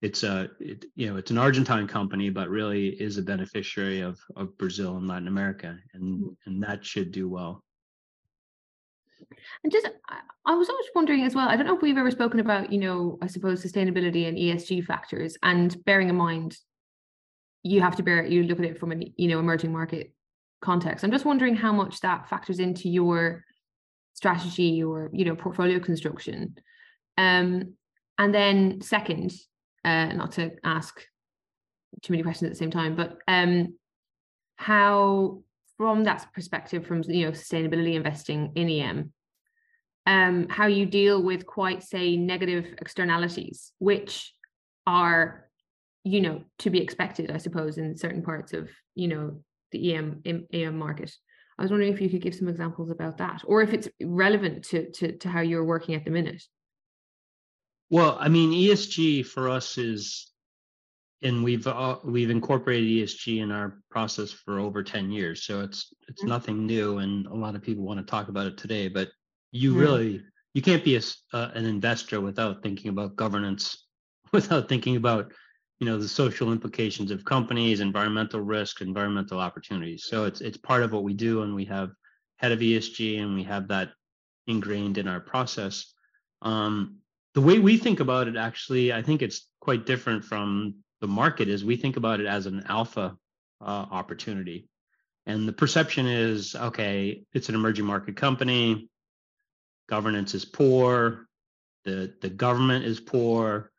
it's 0.00 0.24
a 0.24 0.50
it, 0.58 0.84
you 0.96 1.08
know 1.08 1.16
it's 1.16 1.30
an 1.30 1.38
Argentine 1.38 1.86
company, 1.86 2.28
but 2.28 2.48
really 2.48 2.88
is 2.88 3.18
a 3.18 3.22
beneficiary 3.22 4.00
of 4.00 4.18
of 4.36 4.56
Brazil 4.58 4.96
and 4.96 5.06
Latin 5.06 5.28
America, 5.28 5.78
and 5.94 6.02
mm-hmm. 6.02 6.28
and 6.46 6.62
that 6.62 6.84
should 6.84 7.12
do 7.12 7.28
well. 7.28 7.62
And 9.62 9.72
just, 9.72 9.88
I 10.44 10.54
was 10.54 10.68
always 10.68 10.86
wondering 10.94 11.22
as 11.22 11.34
well. 11.34 11.48
I 11.48 11.56
don't 11.56 11.66
know 11.66 11.76
if 11.76 11.82
we've 11.82 11.96
ever 11.96 12.10
spoken 12.10 12.40
about, 12.40 12.72
you 12.72 12.80
know, 12.80 13.18
I 13.22 13.28
suppose 13.28 13.64
sustainability 13.64 14.26
and 14.26 14.36
ESG 14.36 14.84
factors, 14.84 15.36
and 15.42 15.82
bearing 15.84 16.08
in 16.08 16.16
mind, 16.16 16.56
you 17.62 17.80
have 17.80 17.96
to 17.96 18.02
bear 18.02 18.24
you 18.24 18.42
look 18.42 18.58
at 18.58 18.64
it 18.64 18.78
from 18.78 18.92
an 18.92 19.04
you 19.16 19.28
know 19.28 19.38
emerging 19.38 19.72
market 19.72 20.12
context. 20.60 21.04
I'm 21.04 21.10
just 21.10 21.24
wondering 21.24 21.56
how 21.56 21.72
much 21.72 22.00
that 22.00 22.28
factors 22.28 22.58
into 22.58 22.88
your 22.88 23.44
strategy 24.14 24.82
or 24.82 25.10
you 25.12 25.24
know 25.24 25.36
portfolio 25.36 25.78
construction. 25.78 26.56
Um, 27.18 27.74
and 28.18 28.34
then 28.34 28.80
second, 28.80 29.32
uh, 29.84 30.06
not 30.06 30.32
to 30.32 30.52
ask 30.64 31.02
too 32.02 32.12
many 32.12 32.22
questions 32.22 32.48
at 32.48 32.52
the 32.52 32.58
same 32.58 32.70
time, 32.70 32.96
but 32.96 33.18
um, 33.28 33.76
how 34.56 35.42
from 35.76 36.04
that 36.04 36.26
perspective, 36.32 36.86
from 36.86 37.02
you 37.08 37.26
know 37.26 37.32
sustainability 37.32 37.94
investing 37.94 38.52
in 38.54 38.68
EM, 38.68 39.12
um, 40.06 40.48
how 40.48 40.66
you 40.66 40.86
deal 40.86 41.22
with 41.22 41.46
quite 41.46 41.82
say 41.82 42.16
negative 42.16 42.74
externalities, 42.78 43.72
which 43.78 44.34
are 44.86 45.48
you 46.04 46.20
know 46.20 46.42
to 46.58 46.70
be 46.70 46.80
expected, 46.80 47.30
I 47.30 47.38
suppose, 47.38 47.78
in 47.78 47.96
certain 47.96 48.22
parts 48.22 48.52
of 48.52 48.68
you 48.94 49.08
know 49.08 49.42
the 49.70 49.94
EM 49.94 50.22
EM 50.52 50.78
market. 50.78 51.14
I 51.58 51.62
was 51.62 51.70
wondering 51.70 51.92
if 51.92 52.00
you 52.00 52.08
could 52.08 52.22
give 52.22 52.34
some 52.34 52.48
examples 52.48 52.90
about 52.90 53.18
that, 53.18 53.42
or 53.46 53.62
if 53.62 53.72
it's 53.72 53.88
relevant 54.02 54.64
to 54.66 54.90
to, 54.92 55.18
to 55.18 55.28
how 55.28 55.40
you're 55.40 55.64
working 55.64 55.94
at 55.94 56.04
the 56.04 56.10
minute. 56.10 56.42
Well, 57.90 58.16
I 58.18 58.28
mean, 58.28 58.52
ESG 58.52 59.26
for 59.26 59.50
us 59.50 59.76
is, 59.76 60.32
and 61.22 61.44
we've 61.44 61.66
uh, 61.66 61.98
we've 62.04 62.30
incorporated 62.30 62.88
ESG 62.88 63.42
in 63.42 63.50
our 63.50 63.78
process 63.90 64.32
for 64.32 64.58
over 64.58 64.82
ten 64.82 65.10
years, 65.10 65.44
so 65.44 65.60
it's 65.60 65.92
it's 66.08 66.22
mm-hmm. 66.22 66.30
nothing 66.30 66.66
new, 66.66 66.98
and 66.98 67.26
a 67.26 67.34
lot 67.34 67.54
of 67.54 67.62
people 67.62 67.84
want 67.84 68.00
to 68.00 68.10
talk 68.10 68.28
about 68.28 68.46
it 68.46 68.56
today. 68.56 68.88
But 68.88 69.08
you 69.52 69.72
mm-hmm. 69.72 69.80
really 69.80 70.22
you 70.54 70.62
can't 70.62 70.84
be 70.84 70.96
a, 70.96 71.02
uh, 71.32 71.50
an 71.54 71.64
investor 71.64 72.20
without 72.20 72.62
thinking 72.62 72.88
about 72.88 73.16
governance, 73.16 73.86
without 74.32 74.68
thinking 74.68 74.96
about 74.96 75.32
you 75.82 75.86
know 75.86 75.98
the 75.98 76.06
social 76.06 76.52
implications 76.52 77.10
of 77.10 77.24
companies, 77.24 77.80
environmental 77.80 78.40
risk, 78.40 78.82
environmental 78.82 79.40
opportunities. 79.40 80.04
So 80.04 80.26
it's 80.26 80.40
it's 80.40 80.56
part 80.56 80.84
of 80.84 80.92
what 80.92 81.02
we 81.02 81.12
do, 81.12 81.42
and 81.42 81.56
we 81.56 81.64
have 81.64 81.90
head 82.36 82.52
of 82.52 82.60
ESG, 82.60 83.20
and 83.20 83.34
we 83.34 83.42
have 83.42 83.66
that 83.68 83.90
ingrained 84.46 84.96
in 84.98 85.08
our 85.08 85.18
process. 85.18 85.92
Um, 86.40 87.02
the 87.34 87.40
way 87.40 87.58
we 87.58 87.76
think 87.78 88.00
about 88.00 88.28
it 88.28 88.36
actually 88.36 88.92
i 88.92 89.02
think 89.02 89.22
it's 89.22 89.48
quite 89.60 89.86
different 89.86 90.24
from 90.24 90.74
the 91.00 91.08
market 91.08 91.48
is 91.48 91.64
we 91.64 91.76
think 91.76 91.96
about 91.96 92.20
it 92.20 92.26
as 92.26 92.46
an 92.46 92.62
alpha 92.68 93.16
uh, 93.60 93.86
opportunity 93.90 94.68
and 95.26 95.48
the 95.48 95.52
perception 95.52 96.06
is 96.06 96.54
okay 96.54 97.24
it's 97.32 97.48
an 97.48 97.54
emerging 97.54 97.84
market 97.84 98.16
company 98.16 98.88
governance 99.88 100.34
is 100.34 100.44
poor 100.44 101.26
the 101.84 102.14
the 102.20 102.30
government 102.30 102.84
is 102.84 103.00
poor 103.00 103.71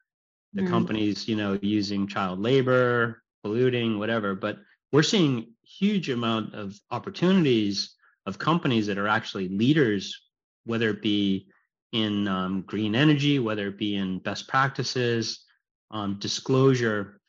the 0.53 0.61
mm. 0.61 0.69
companies 0.69 1.27
you 1.27 1.35
know 1.35 1.57
using 1.61 2.07
child 2.07 2.39
labor 2.39 3.21
polluting 3.43 3.99
whatever 3.99 4.35
but 4.35 4.57
we're 4.91 5.03
seeing 5.03 5.53
huge 5.63 6.09
amount 6.09 6.53
of 6.53 6.79
opportunities 6.91 7.95
of 8.25 8.37
companies 8.37 8.87
that 8.87 8.97
are 8.97 9.07
actually 9.07 9.49
leaders 9.49 10.23
whether 10.65 10.89
it 10.89 11.01
be 11.01 11.47
in 11.93 12.27
um, 12.27 12.63
green 12.63 12.95
energy, 12.95 13.39
whether 13.39 13.67
it 13.67 13.77
be 13.77 13.95
in 13.95 14.19
best 14.19 14.47
practices, 14.47 15.45
um, 15.91 16.17
disclosure. 16.19 17.21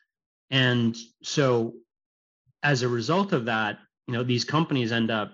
And 0.49 0.97
so 1.23 1.75
as 2.63 2.81
a 2.81 2.89
result 2.89 3.31
of 3.31 3.45
that, 3.45 3.77
you 4.07 4.13
know, 4.13 4.23
these 4.23 4.43
companies 4.43 4.91
end 4.91 5.11
up 5.11 5.31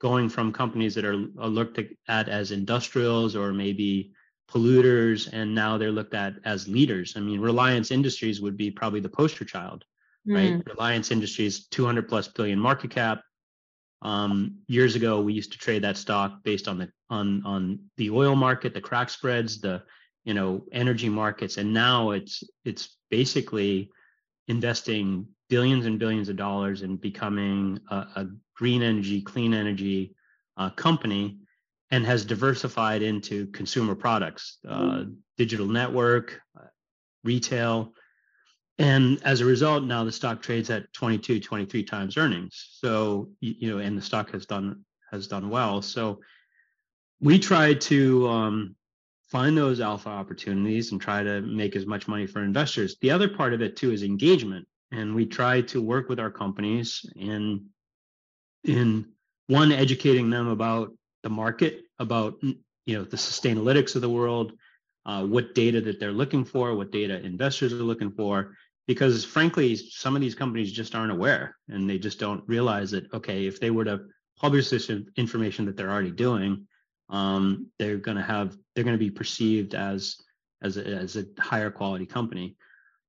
going 0.00 0.28
from 0.28 0.52
companies 0.52 0.94
that 0.94 1.04
are, 1.04 1.16
looked 1.16 1.80
at 2.08 2.28
as 2.28 2.52
industrials 2.52 3.36
or 3.36 3.52
maybe 3.52 4.12
polluters, 4.52 5.28
and 5.32 5.54
now 5.54 5.78
they're 5.78 5.92
looked 5.92 6.14
at 6.14 6.34
as 6.44 6.68
leaders. 6.68 7.14
I 7.16 7.20
mean, 7.20 7.40
Reliance 7.40 7.90
Industries 7.90 8.40
would 8.40 8.56
be 8.56 8.70
probably 8.70 9.00
the 9.00 9.08
poster 9.08 9.44
child, 9.44 9.84
mm. 10.28 10.34
right? 10.34 10.66
Reliance 10.66 11.10
Industries, 11.10 11.66
200 11.68 12.08
plus 12.08 12.28
billion 12.28 12.58
market 12.58 12.90
cap, 12.90 13.22
um, 14.02 14.56
years 14.66 14.96
ago, 14.96 15.20
we 15.20 15.32
used 15.32 15.52
to 15.52 15.58
trade 15.58 15.82
that 15.82 15.96
stock 15.96 16.42
based 16.42 16.68
on 16.68 16.78
the 16.78 16.90
on 17.10 17.42
on 17.44 17.78
the 17.96 18.10
oil 18.10 18.34
market, 18.34 18.72
the 18.72 18.80
crack 18.80 19.10
spreads, 19.10 19.60
the 19.60 19.82
you 20.24 20.32
know 20.32 20.64
energy 20.72 21.08
markets, 21.08 21.58
and 21.58 21.72
now 21.72 22.10
it's 22.10 22.42
it's 22.64 22.96
basically 23.10 23.90
investing 24.48 25.26
billions 25.48 25.84
and 25.84 25.98
billions 25.98 26.28
of 26.28 26.36
dollars 26.36 26.82
in 26.82 26.96
becoming 26.96 27.78
a, 27.90 27.94
a 27.94 28.28
green 28.56 28.82
energy, 28.82 29.20
clean 29.20 29.52
energy 29.52 30.14
uh, 30.56 30.70
company, 30.70 31.38
and 31.90 32.06
has 32.06 32.24
diversified 32.24 33.02
into 33.02 33.46
consumer 33.48 33.94
products, 33.94 34.58
uh, 34.68 34.80
mm-hmm. 34.80 35.12
digital 35.36 35.66
network, 35.66 36.40
uh, 36.58 36.66
retail, 37.24 37.92
and 38.78 39.22
as 39.24 39.42
a 39.42 39.44
result 39.44 39.84
now 39.84 40.04
the 40.04 40.12
stock 40.12 40.40
trades 40.40 40.70
at 40.70 40.90
22 40.94 41.40
23 41.40 41.82
times 41.84 42.16
earnings. 42.16 42.78
So 42.80 43.30
you 43.40 43.70
know 43.70 43.78
and 43.78 43.96
the 43.96 44.02
stock 44.02 44.30
has 44.30 44.46
done 44.46 44.84
has 45.10 45.26
done 45.26 45.50
well. 45.50 45.82
So 45.82 46.20
we 47.20 47.38
try 47.38 47.74
to 47.74 48.28
um, 48.28 48.76
find 49.30 49.56
those 49.56 49.80
alpha 49.80 50.08
opportunities 50.08 50.92
and 50.92 51.00
try 51.00 51.22
to 51.22 51.40
make 51.42 51.76
as 51.76 51.86
much 51.86 52.08
money 52.08 52.26
for 52.26 52.42
investors. 52.42 52.96
The 53.00 53.10
other 53.10 53.28
part 53.28 53.52
of 53.52 53.60
it 53.60 53.76
too 53.76 53.92
is 53.92 54.02
engagement. 54.02 54.66
And 54.92 55.14
we 55.14 55.26
try 55.26 55.60
to 55.62 55.80
work 55.80 56.08
with 56.08 56.18
our 56.18 56.30
companies 56.30 57.04
in 57.14 57.66
in 58.64 59.06
one 59.46 59.72
educating 59.72 60.30
them 60.30 60.48
about 60.48 60.92
the 61.22 61.30
market 61.30 61.82
about 61.98 62.34
you 62.42 62.98
know 62.98 63.04
the 63.04 63.16
sustainalytics 63.16 63.94
of 63.94 64.02
the 64.02 64.10
world 64.10 64.52
uh, 65.06 65.24
what 65.24 65.54
data 65.54 65.80
that 65.80 65.98
they're 65.98 66.12
looking 66.12 66.44
for 66.44 66.74
what 66.74 66.92
data 66.92 67.20
investors 67.24 67.72
are 67.72 67.76
looking 67.76 68.10
for 68.10 68.54
because 68.86 69.24
frankly 69.24 69.76
some 69.76 70.14
of 70.14 70.22
these 70.22 70.34
companies 70.34 70.72
just 70.72 70.94
aren't 70.94 71.12
aware 71.12 71.56
and 71.68 71.88
they 71.88 71.98
just 71.98 72.18
don't 72.18 72.46
realize 72.48 72.90
that 72.90 73.12
okay 73.12 73.46
if 73.46 73.60
they 73.60 73.70
were 73.70 73.84
to 73.84 74.00
publish 74.38 74.70
this 74.70 74.90
information 75.16 75.66
that 75.66 75.76
they're 75.76 75.90
already 75.90 76.10
doing 76.10 76.66
um, 77.10 77.66
they're 77.78 77.98
going 77.98 78.16
to 78.16 78.22
have 78.22 78.56
they're 78.74 78.84
going 78.84 78.94
to 78.94 78.98
be 78.98 79.10
perceived 79.10 79.74
as 79.74 80.16
as 80.62 80.76
a, 80.76 80.86
as 80.86 81.16
a 81.16 81.24
higher 81.38 81.70
quality 81.70 82.06
company. 82.06 82.56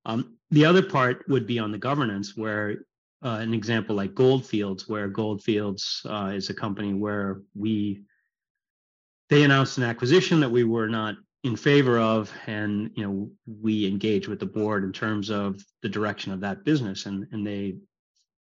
Um, 0.06 0.38
the 0.50 0.65
other 0.65 0.82
part 0.82 1.26
would 1.28 1.45
be 1.45 1.60
on 1.60 1.71
the 1.71 1.78
governance 1.78 2.36
where 2.36 2.78
uh, 3.23 3.38
an 3.41 3.53
example 3.53 3.95
like 3.95 4.15
goldfields 4.15 4.88
where 4.88 5.07
goldfields 5.07 6.01
uh, 6.05 6.31
is 6.34 6.49
a 6.49 6.53
company 6.53 6.93
where 6.93 7.41
we 7.55 8.01
they 9.29 9.43
announced 9.43 9.77
an 9.77 9.84
acquisition 9.84 10.39
that 10.39 10.51
we 10.51 10.63
were 10.63 10.89
not 10.89 11.15
in 11.43 11.55
favor 11.55 11.99
of 11.99 12.31
and 12.47 12.91
you 12.95 13.03
know 13.03 13.29
we 13.62 13.88
engage 13.88 14.27
with 14.27 14.39
the 14.39 14.45
board 14.45 14.84
in 14.84 14.91
terms 14.91 15.29
of 15.29 15.63
the 15.81 15.89
direction 15.89 16.31
of 16.31 16.41
that 16.41 16.63
business 16.63 17.05
and 17.05 17.27
and 17.31 17.45
they 17.45 17.75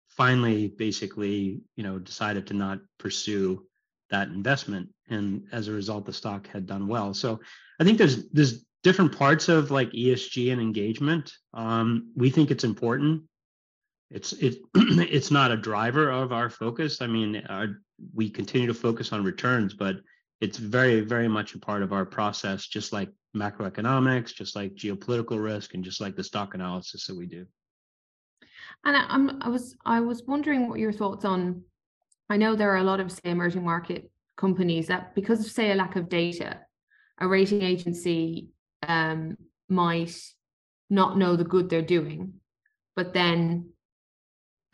finally 0.09 0.69
basically 0.69 1.61
you 1.77 1.83
know 1.83 1.99
decided 1.99 2.47
to 2.47 2.55
not 2.55 2.79
pursue 2.99 3.67
that 4.11 4.29
investment 4.29 4.89
and 5.09 5.43
as 5.53 5.69
a 5.69 5.73
result 5.73 6.05
the 6.05 6.13
stock 6.13 6.47
had 6.49 6.67
done 6.67 6.87
well. 6.87 7.15
So 7.15 7.41
i 7.81 7.85
think 7.85 7.99
there's 7.99 8.29
there's 8.31 8.65
different 8.83 9.17
parts 9.17 9.49
of 9.49 9.71
like 9.71 9.91
esg 9.93 10.53
and 10.53 10.61
engagement. 10.61 11.33
Um, 11.55 12.13
we 12.15 12.31
think 12.31 12.51
it's 12.51 12.65
important 12.65 13.23
it's 14.11 14.33
it 14.35 14.57
it's 14.75 15.31
not 15.31 15.51
a 15.51 15.57
driver 15.57 16.11
of 16.11 16.33
our 16.33 16.51
focus 16.51 17.01
i 17.01 17.07
mean 17.07 17.43
our, 17.49 17.81
we 18.15 18.29
continue 18.29 18.67
to 18.67 18.75
focus 18.75 19.13
on 19.13 19.25
returns 19.25 19.75
but 19.75 19.97
it's 20.45 20.59
very, 20.59 21.01
very 21.01 21.27
much 21.27 21.55
a 21.55 21.59
part 21.59 21.83
of 21.83 21.93
our 21.93 22.05
process, 22.05 22.67
just 22.67 22.93
like 22.93 23.09
macroeconomics, 23.37 24.35
just 24.35 24.55
like 24.55 24.75
geopolitical 24.75 25.43
risk, 25.43 25.73
and 25.73 25.83
just 25.83 26.01
like 26.01 26.17
the 26.17 26.25
stock 26.25 26.55
analysis 26.55 27.07
that 27.07 27.17
we 27.17 27.27
do. 27.27 27.47
And 28.85 28.97
I, 28.97 29.07
I'm, 29.09 29.43
I 29.43 29.49
was, 29.49 29.75
I 29.87 30.01
was 30.01 30.23
wondering 30.27 30.69
what 30.69 30.79
your 30.79 30.93
thoughts 30.93 31.25
on. 31.25 31.63
I 32.29 32.37
know 32.37 32.55
there 32.55 32.73
are 32.73 32.79
a 32.79 32.85
lot 32.85 33.01
of 33.01 33.13
say 33.13 33.21
emerging 33.25 33.65
market 33.65 34.11
companies 34.37 34.89
that, 34.89 35.15
because 35.15 35.41
of 35.41 35.51
say 35.51 35.71
a 35.71 35.75
lack 35.75 35.97
of 35.97 36.09
data, 36.09 36.61
a 37.19 37.29
rating 37.29 37.63
agency 37.63 38.49
um, 38.87 39.37
might 39.69 40.15
not 40.91 41.17
know 41.17 41.37
the 41.37 41.45
good 41.45 41.71
they're 41.71 41.83
doing, 41.83 42.35
but 42.97 43.15
then 43.15 43.71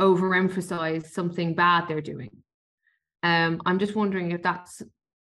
overemphasize 0.00 1.06
something 1.06 1.54
bad 1.54 1.86
they're 1.86 2.00
doing. 2.00 2.30
Um, 3.22 3.60
I'm 3.66 3.78
just 3.78 3.94
wondering 3.94 4.32
if 4.32 4.42
that's 4.42 4.82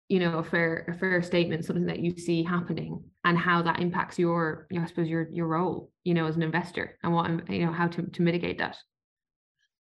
you 0.08 0.20
know 0.20 0.40
a 0.40 0.44
fair 0.44 0.86
a 0.88 0.98
fair 0.98 1.22
statement, 1.22 1.66
something 1.66 1.86
that 1.86 2.00
you 2.00 2.18
see 2.18 2.44
happening, 2.44 3.04
and 3.24 3.38
how 3.38 3.62
that 3.64 3.80
impacts 3.80 4.18
your, 4.18 4.68
you 4.70 4.78
know, 4.78 4.86
I 4.86 4.88
suppose 4.88 5.08
your 5.08 5.28
your 5.32 5.48
role, 5.48 5.92
you 6.04 6.14
know, 6.14 6.26
as 6.26 6.36
an 6.36 6.44
investor, 6.44 6.98
and 7.04 7.14
what 7.14 7.50
you 7.50 7.66
know 7.66 7.74
how 7.74 7.88
to 7.88 8.04
to 8.04 8.22
mitigate 8.22 8.60
that. 8.60 8.78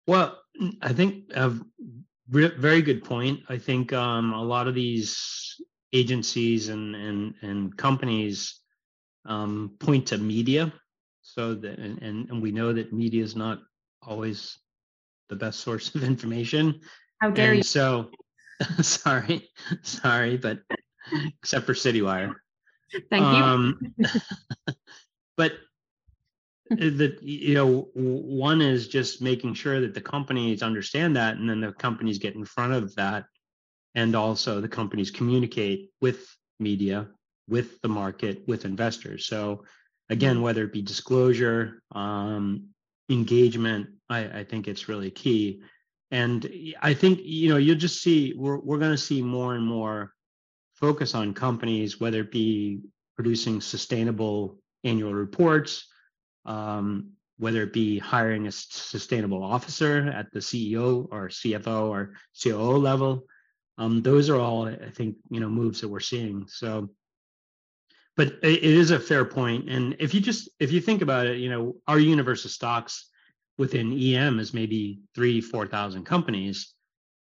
Well, 0.07 0.39
I 0.81 0.93
think 0.93 1.31
a 1.33 1.53
very 2.29 2.81
good 2.81 3.03
point. 3.03 3.39
I 3.49 3.57
think 3.57 3.91
um, 3.93 4.33
a 4.33 4.43
lot 4.43 4.67
of 4.67 4.75
these 4.75 5.17
agencies 5.93 6.69
and 6.69 6.95
and 6.95 7.33
and 7.41 7.77
companies 7.77 8.61
um, 9.25 9.75
point 9.79 10.07
to 10.07 10.17
media, 10.17 10.73
so 11.21 11.55
that 11.55 11.79
and 11.79 12.29
and 12.29 12.41
we 12.41 12.51
know 12.51 12.73
that 12.73 12.93
media 12.93 13.23
is 13.23 13.35
not 13.35 13.59
always 14.01 14.57
the 15.29 15.35
best 15.35 15.59
source 15.61 15.93
of 15.95 16.03
information. 16.03 16.81
How 17.19 17.31
dare 17.31 17.49
and 17.49 17.57
you? 17.57 17.63
So, 17.63 18.11
sorry, 18.81 19.49
sorry, 19.81 20.37
but 20.37 20.59
except 21.41 21.65
for 21.65 21.73
Citywire. 21.73 22.35
Thank 23.09 23.21
you. 23.21 23.25
Um, 23.25 23.95
but 25.37 25.53
the 26.69 27.17
you 27.21 27.53
know 27.53 27.89
one 27.93 28.61
is 28.61 28.87
just 28.87 29.21
making 29.21 29.53
sure 29.53 29.81
that 29.81 29.93
the 29.93 30.01
companies 30.01 30.63
understand 30.63 31.15
that, 31.15 31.37
and 31.37 31.49
then 31.49 31.61
the 31.61 31.71
companies 31.73 32.17
get 32.17 32.35
in 32.35 32.45
front 32.45 32.73
of 32.73 32.95
that, 32.95 33.25
and 33.93 34.15
also 34.15 34.61
the 34.61 34.67
companies 34.67 35.11
communicate 35.11 35.91
with 36.01 36.35
media, 36.59 37.07
with 37.47 37.81
the 37.81 37.87
market, 37.87 38.47
with 38.47 38.65
investors. 38.65 39.27
So 39.27 39.63
again, 40.09 40.41
whether 40.41 40.63
it 40.63 40.73
be 40.73 40.81
disclosure, 40.81 41.81
um, 41.91 42.69
engagement, 43.09 43.87
I, 44.09 44.39
I 44.39 44.43
think 44.43 44.67
it's 44.67 44.89
really 44.89 45.11
key. 45.11 45.61
And 46.11 46.49
I 46.81 46.93
think 46.93 47.19
you 47.23 47.49
know 47.49 47.57
you'll 47.57 47.77
just 47.77 48.01
see 48.01 48.33
we're 48.37 48.59
we're 48.59 48.77
going 48.77 48.91
to 48.91 48.97
see 48.97 49.21
more 49.21 49.55
and 49.55 49.65
more 49.65 50.13
focus 50.75 51.15
on 51.15 51.33
companies, 51.33 51.99
whether 51.99 52.21
it 52.21 52.31
be 52.31 52.81
producing 53.15 53.61
sustainable 53.61 54.59
annual 54.83 55.13
reports, 55.13 55.87
um, 56.45 57.11
whether 57.37 57.63
it 57.63 57.73
be 57.73 57.97
hiring 57.99 58.47
a 58.47 58.51
sustainable 58.51 59.43
officer 59.43 60.09
at 60.09 60.31
the 60.31 60.39
CEO 60.39 61.07
or 61.11 61.29
CFO 61.29 61.89
or 61.89 62.13
COO 62.41 62.77
level. 62.77 63.23
Um, 63.77 64.01
those 64.01 64.29
are 64.29 64.39
all, 64.39 64.67
I 64.67 64.89
think, 64.91 65.17
you 65.29 65.39
know, 65.41 65.49
moves 65.49 65.81
that 65.81 65.89
we're 65.89 65.99
seeing. 65.99 66.45
So, 66.47 66.89
but 68.15 68.27
it 68.41 68.63
is 68.63 68.91
a 68.91 68.99
fair. 68.99 69.23
And 69.35 69.95
if 69.99 70.13
you 70.13 70.21
just 70.21 70.49
if 70.59 70.71
you 70.71 70.81
think 70.81 71.01
about 71.01 71.27
it, 71.27 71.37
you 71.37 71.49
know, 71.49 71.75
our 71.87 71.99
universe 71.99 72.45
of 72.45 72.51
stocks 72.51 73.09
within 73.57 73.97
EM 73.97 74.39
is 74.39 74.53
maybe 74.53 75.01
three, 75.13 75.41
four 75.41 75.67
thousand 75.67 76.05
companies. 76.05 76.73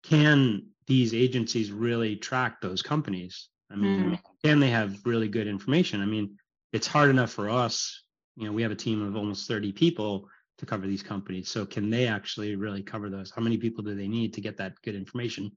Can 0.05 0.67
these 0.87 1.13
agencies 1.13 1.73
really 1.73 2.17
track 2.17 2.61
those 2.61 2.83
companies? 2.83 3.49
I 3.71 3.77
mean, 3.77 4.13
mm. 4.13 4.19
can 4.45 4.61
they 4.61 4.71
have 4.71 5.05
really 5.05 5.29
good 5.29 5.47
information? 5.47 6.01
I 6.01 6.07
mean, 6.07 6.37
it's 6.73 6.87
hard 6.87 7.11
enough 7.11 7.31
for 7.31 7.51
us. 7.51 8.05
You 8.37 8.47
know, 8.47 8.53
we 8.53 8.63
have 8.63 8.71
a 8.71 8.77
team 8.77 9.03
of 9.03 9.17
almost 9.17 9.49
30 9.49 9.73
people 9.73 10.29
to 10.59 10.67
cover 10.67 10.87
these 10.87 11.03
companies. 11.03 11.49
So 11.49 11.67
can 11.67 11.91
they 11.91 12.07
actually 12.07 12.57
really 12.57 12.83
cover 12.83 13.11
those? 13.11 13.31
How 13.31 13.43
many 13.43 13.59
people 13.59 13.85
do 13.85 13.95
they 13.95 14.09
need 14.09 14.33
to 14.35 14.41
get 14.41 14.57
that 14.59 14.81
good 14.83 14.95
information? 14.95 15.53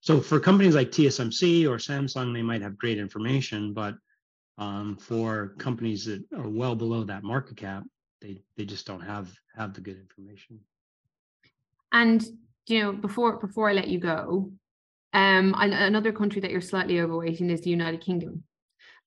So 0.00 0.20
for 0.20 0.40
companies 0.40 0.74
like 0.74 0.90
TSMC 0.90 1.68
or 1.68 1.76
Samsung, 1.76 2.32
they 2.32 2.42
might 2.42 2.62
have 2.62 2.78
great 2.78 2.98
information, 2.98 3.74
but 3.74 3.96
um, 4.58 4.96
for 4.96 5.54
companies 5.58 6.04
that 6.04 6.22
are 6.36 6.48
well 6.48 6.74
below 6.74 7.04
that 7.04 7.22
market 7.22 7.56
cap, 7.56 7.84
they 8.20 8.42
they 8.56 8.64
just 8.64 8.86
don't 8.86 9.00
have 9.00 9.30
have 9.56 9.74
the 9.74 9.80
good 9.80 9.98
information. 9.98 10.60
And 11.92 12.24
you 12.66 12.80
know, 12.80 12.92
before 12.92 13.38
before 13.38 13.68
I 13.68 13.72
let 13.72 13.88
you 13.88 13.98
go, 13.98 14.52
um, 15.12 15.54
another 15.56 16.12
country 16.12 16.40
that 16.40 16.50
you're 16.50 16.60
slightly 16.60 17.00
overweight 17.00 17.40
in 17.40 17.50
is 17.50 17.62
the 17.62 17.70
United 17.70 18.00
Kingdom. 18.00 18.44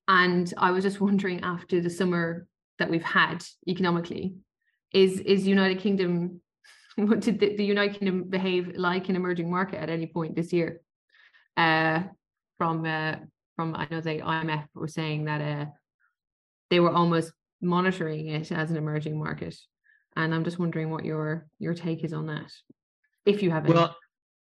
And 0.08 0.52
I 0.58 0.70
was 0.70 0.84
just 0.84 1.00
wondering 1.08 1.40
after 1.42 1.80
the 1.80 1.90
summer 1.90 2.46
that 2.78 2.90
we've 2.90 3.02
had 3.02 3.44
economically, 3.68 4.34
is 4.92 5.20
is 5.20 5.46
United 5.46 5.78
Kingdom 5.78 6.40
what 6.96 7.20
did 7.20 7.40
the, 7.40 7.56
the 7.56 7.64
United 7.64 7.98
Kingdom 7.98 8.24
behave 8.24 8.76
like 8.76 9.08
an 9.08 9.16
emerging 9.16 9.50
market 9.50 9.80
at 9.80 9.90
any 9.90 10.06
point 10.06 10.36
this 10.36 10.52
year? 10.52 10.80
Uh, 11.56 12.02
from 12.58 12.84
uh, 12.84 13.16
from 13.56 13.74
I 13.74 13.86
know 13.90 14.00
the 14.00 14.20
IMF 14.20 14.66
were 14.74 14.88
saying 14.88 15.24
that 15.24 15.40
uh, 15.40 15.66
they 16.70 16.80
were 16.80 16.90
almost 16.90 17.32
monitoring 17.60 18.28
it 18.28 18.50
as 18.52 18.70
an 18.70 18.76
emerging 18.76 19.18
market, 19.18 19.56
and 20.16 20.34
I'm 20.34 20.44
just 20.44 20.58
wondering 20.58 20.90
what 20.90 21.04
your 21.04 21.46
your 21.58 21.74
take 21.74 22.04
is 22.04 22.12
on 22.12 22.26
that, 22.26 22.52
if 23.26 23.42
you 23.42 23.50
have 23.50 23.64
any. 23.64 23.74
Well, 23.74 23.96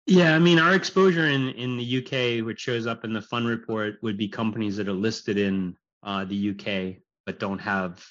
yeah, 0.05 0.35
I 0.35 0.39
mean, 0.39 0.59
our 0.59 0.75
exposure 0.75 1.27
in 1.27 1.49
in 1.49 1.77
the 1.77 1.97
UK, 1.99 2.45
which 2.45 2.59
shows 2.59 2.87
up 2.87 3.03
in 3.03 3.13
the 3.13 3.21
fund 3.21 3.47
report, 3.47 3.95
would 4.01 4.17
be 4.17 4.27
companies 4.27 4.77
that 4.77 4.87
are 4.87 4.93
listed 4.93 5.37
in 5.37 5.75
uh, 6.03 6.25
the 6.25 6.49
UK 6.51 7.03
but 7.25 7.39
don't 7.39 7.59
have, 7.59 8.05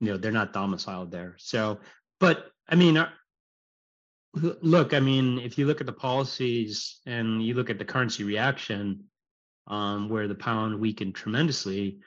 you 0.00 0.10
know, 0.10 0.16
they're 0.16 0.32
not 0.32 0.52
domiciled 0.52 1.10
there. 1.10 1.34
So, 1.38 1.80
but 2.20 2.46
I 2.68 2.74
mean, 2.74 2.96
uh, 2.96 3.10
look, 4.34 4.94
I 4.94 5.00
mean, 5.00 5.38
if 5.38 5.58
you 5.58 5.66
look 5.66 5.80
at 5.80 5.86
the 5.86 5.92
policies 5.92 7.00
and 7.06 7.42
you 7.42 7.54
look 7.54 7.70
at 7.70 7.78
the 7.78 7.84
currency 7.84 8.24
reaction, 8.24 9.04
um, 9.66 10.08
where 10.08 10.28
the 10.28 10.34
pound 10.34 10.78
weakened 10.78 11.14
tremendously, 11.14 11.98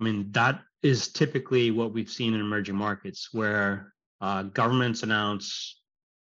I 0.00 0.04
mean, 0.04 0.30
that 0.32 0.60
is 0.82 1.08
typically 1.08 1.70
what 1.70 1.92
we've 1.92 2.10
seen 2.10 2.34
in 2.34 2.40
emerging 2.40 2.76
markets, 2.76 3.28
where 3.32 3.92
uh, 4.20 4.44
governments 4.44 5.02
announce 5.02 5.80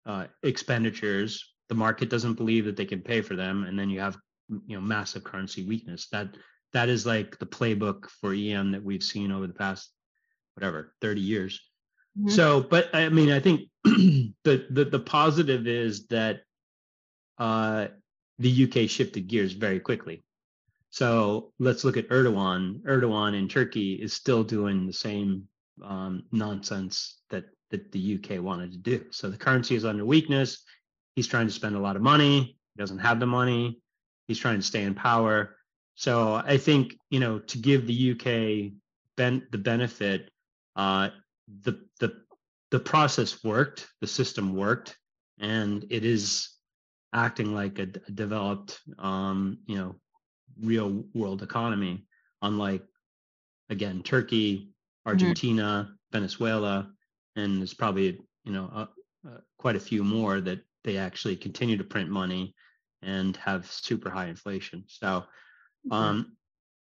uh, 0.06 0.26
expenditures 0.44 1.54
the 1.70 1.76
market 1.76 2.10
doesn't 2.10 2.36
believe 2.36 2.66
that 2.66 2.76
they 2.78 2.86
can 2.86 3.02
pay 3.02 3.22
for 3.22 3.36
them 3.36 3.64
and 3.64 3.78
then 3.78 3.90
you 3.90 4.00
have 4.00 4.18
you 4.50 4.78
know 4.78 4.82
massive 4.82 5.24
currency 5.24 5.66
weakness. 5.66 6.08
That 6.12 6.30
that 6.74 6.90
is 6.90 7.06
like 7.06 7.38
the 7.40 7.46
playbook 7.46 8.10
for 8.10 8.34
em 8.34 8.72
that 8.72 8.84
we've 8.84 9.04
seen 9.04 9.32
over 9.32 9.48
the 9.48 9.54
past 9.54 9.92
whatever 10.56 10.94
30 11.02 11.22
years. 11.22 11.60
Mm-hmm. 12.18 12.30
so 12.30 12.62
but 12.62 12.90
i 12.96 13.10
mean 13.10 13.32
i 13.32 13.40
think 13.40 13.70
the, 13.84 14.34
the 14.72 14.86
the 14.86 15.00
positive 15.00 15.68
is 15.68 16.08
that 16.08 16.40
uh 17.38 17.90
the 18.40 18.64
uk 18.64 18.90
shifted 18.90 19.28
gears 19.28 19.54
very 19.54 19.80
quickly 19.80 20.24
so 20.98 21.52
let's 21.60 21.84
look 21.84 21.98
at 21.98 22.10
erdogan 22.10 22.82
erdogan 22.84 23.38
in 23.38 23.48
turkey 23.48 23.94
is 23.94 24.14
still 24.14 24.44
doing 24.44 24.86
the 24.86 24.94
same 24.94 25.48
um, 25.84 26.24
nonsense 26.32 27.20
that 27.30 27.46
that 27.72 27.92
the 27.92 28.16
uk 28.16 28.44
wanted 28.44 28.72
to 28.72 28.78
do 28.78 29.06
so 29.12 29.30
the 29.30 29.38
currency 29.38 29.76
is 29.76 29.86
under 29.86 30.06
weakness 30.06 30.64
He's 31.18 31.26
trying 31.28 31.48
to 31.48 31.52
spend 31.52 31.76
a 31.76 31.80
lot 31.80 31.96
of 31.96 32.04
money. 32.04 32.60
He 32.76 32.78
doesn't 32.78 33.00
have 33.00 33.20
the 33.20 33.26
money. 33.26 33.82
He's 34.28 34.38
trying 34.38 34.60
to 34.60 34.66
stay 34.66 34.84
in 34.84 34.94
power. 34.94 35.58
So 35.96 36.36
I 36.36 36.60
think 36.60 36.96
you 37.10 37.20
know 37.20 37.40
to 37.40 37.58
give 37.58 37.88
the 37.88 38.12
UK 38.12 38.74
ben- 39.16 39.48
the 39.52 39.58
benefit, 39.58 40.30
uh, 40.76 41.10
the 41.64 41.82
the 42.00 42.22
the 42.70 42.80
process 42.80 43.44
worked, 43.44 43.88
the 44.00 44.06
system 44.06 44.56
worked, 44.56 44.96
and 45.40 45.84
it 45.90 46.06
is 46.06 46.50
acting 47.14 47.56
like 47.56 47.80
a, 47.80 47.88
developed, 47.88 48.80
um, 49.00 49.58
you 49.66 49.78
know, 49.78 49.96
real 50.62 51.04
world 51.14 51.44
economy. 51.44 52.06
Unlike 52.42 52.84
again 53.70 54.04
Turkey, 54.04 54.58
mm-hmm. 54.58 55.10
Argentina, 55.10 55.88
mm-hmm. 55.88 55.94
Venezuela, 56.12 56.92
and 57.36 57.60
there's 57.60 57.74
probably 57.74 58.20
you 58.44 58.54
know 58.54 58.70
uh, 58.74 58.86
uh, 59.28 59.38
quite 59.58 59.76
a 59.76 59.80
few 59.80 60.04
more 60.04 60.42
that 60.42 60.60
they 60.84 60.98
actually 60.98 61.36
continue 61.36 61.78
to 61.78 61.84
print 61.84 62.10
money 62.10 62.56
and 63.02 63.36
have 63.38 63.70
super 63.70 64.10
high 64.10 64.28
inflation. 64.28 64.84
So, 64.88 65.24
um, 65.92 66.38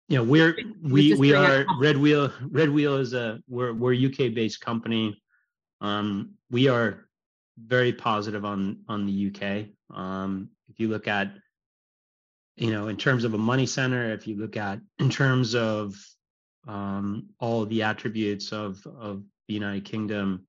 you 0.07 0.17
know, 0.17 0.23
we're 0.23 0.57
we 0.81 1.13
we 1.15 1.33
are 1.33 1.65
Redwheel. 1.79 2.31
Red 2.49 2.69
Wheel 2.69 2.97
is 2.97 3.13
a 3.13 3.39
we're 3.47 3.73
we're 3.73 3.93
UK 3.93 4.33
based 4.33 4.61
company. 4.61 5.21
Um, 5.81 6.35
we 6.49 6.69
are 6.69 7.07
very 7.57 7.91
positive 7.91 8.45
on 8.45 8.79
on 8.87 9.05
the 9.05 9.27
UK. 9.27 9.67
Um, 9.97 10.49
if 10.69 10.79
you 10.79 10.87
look 10.87 11.07
at, 11.07 11.31
you 12.57 12.71
know, 12.71 12.87
in 12.87 12.97
terms 12.97 13.23
of 13.23 13.35
a 13.35 13.37
money 13.37 13.67
center, 13.67 14.11
if 14.11 14.27
you 14.27 14.35
look 14.35 14.57
at 14.57 14.79
in 14.99 15.09
terms 15.09 15.55
of 15.55 15.95
um, 16.67 17.29
all 17.39 17.65
the 17.65 17.83
attributes 17.83 18.51
of 18.51 18.85
of 18.85 19.23
the 19.47 19.53
United 19.53 19.85
Kingdom, 19.85 20.45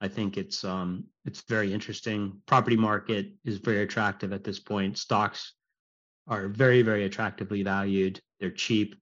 I 0.00 0.08
think 0.08 0.38
it's 0.38 0.64
um, 0.64 1.04
it's 1.24 1.42
very 1.42 1.72
interesting. 1.72 2.40
Property 2.46 2.76
market 2.76 3.32
is 3.44 3.58
very 3.58 3.82
attractive 3.82 4.32
at 4.32 4.44
this 4.44 4.60
point. 4.60 4.96
Stocks 4.96 5.52
are 6.28 6.48
very 6.48 6.82
very 6.82 7.04
attractively 7.04 7.62
valued. 7.62 8.20
They're 8.38 8.50
cheap, 8.50 8.94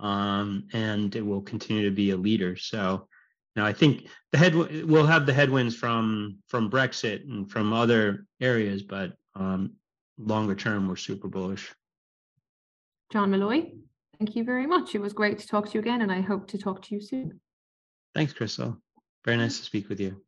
um, 0.00 0.68
and 0.72 1.14
it 1.14 1.24
will 1.24 1.42
continue 1.42 1.88
to 1.88 1.94
be 1.94 2.10
a 2.10 2.16
leader. 2.16 2.56
So 2.56 3.08
now 3.54 3.64
I 3.64 3.72
think 3.72 4.08
the 4.32 4.38
head 4.38 4.54
we'll 4.54 5.06
have 5.06 5.26
the 5.26 5.32
headwinds 5.32 5.76
from 5.76 6.38
from 6.48 6.70
Brexit 6.70 7.22
and 7.22 7.48
from 7.48 7.72
other 7.72 8.26
areas, 8.40 8.82
but 8.82 9.12
um, 9.36 9.74
longer 10.18 10.56
term 10.56 10.88
we're 10.88 10.96
super 10.96 11.28
bullish. 11.28 11.72
John 13.14 13.30
Malloy, 13.30 13.70
thank 14.18 14.34
you 14.34 14.42
very 14.42 14.66
much. 14.66 14.96
It 14.96 15.00
was 15.00 15.12
great 15.12 15.38
to 15.38 15.46
talk 15.46 15.68
to 15.68 15.74
you 15.74 15.80
again, 15.80 16.02
and 16.02 16.10
I 16.10 16.20
hope 16.20 16.48
to 16.48 16.58
talk 16.58 16.82
to 16.82 16.96
you 16.96 17.00
soon. 17.00 17.40
Thanks, 18.12 18.32
Krystle. 18.32 18.76
Very 19.24 19.36
nice 19.36 19.56
to 19.58 19.64
speak 19.64 19.88
with 19.88 20.00
you. 20.00 20.20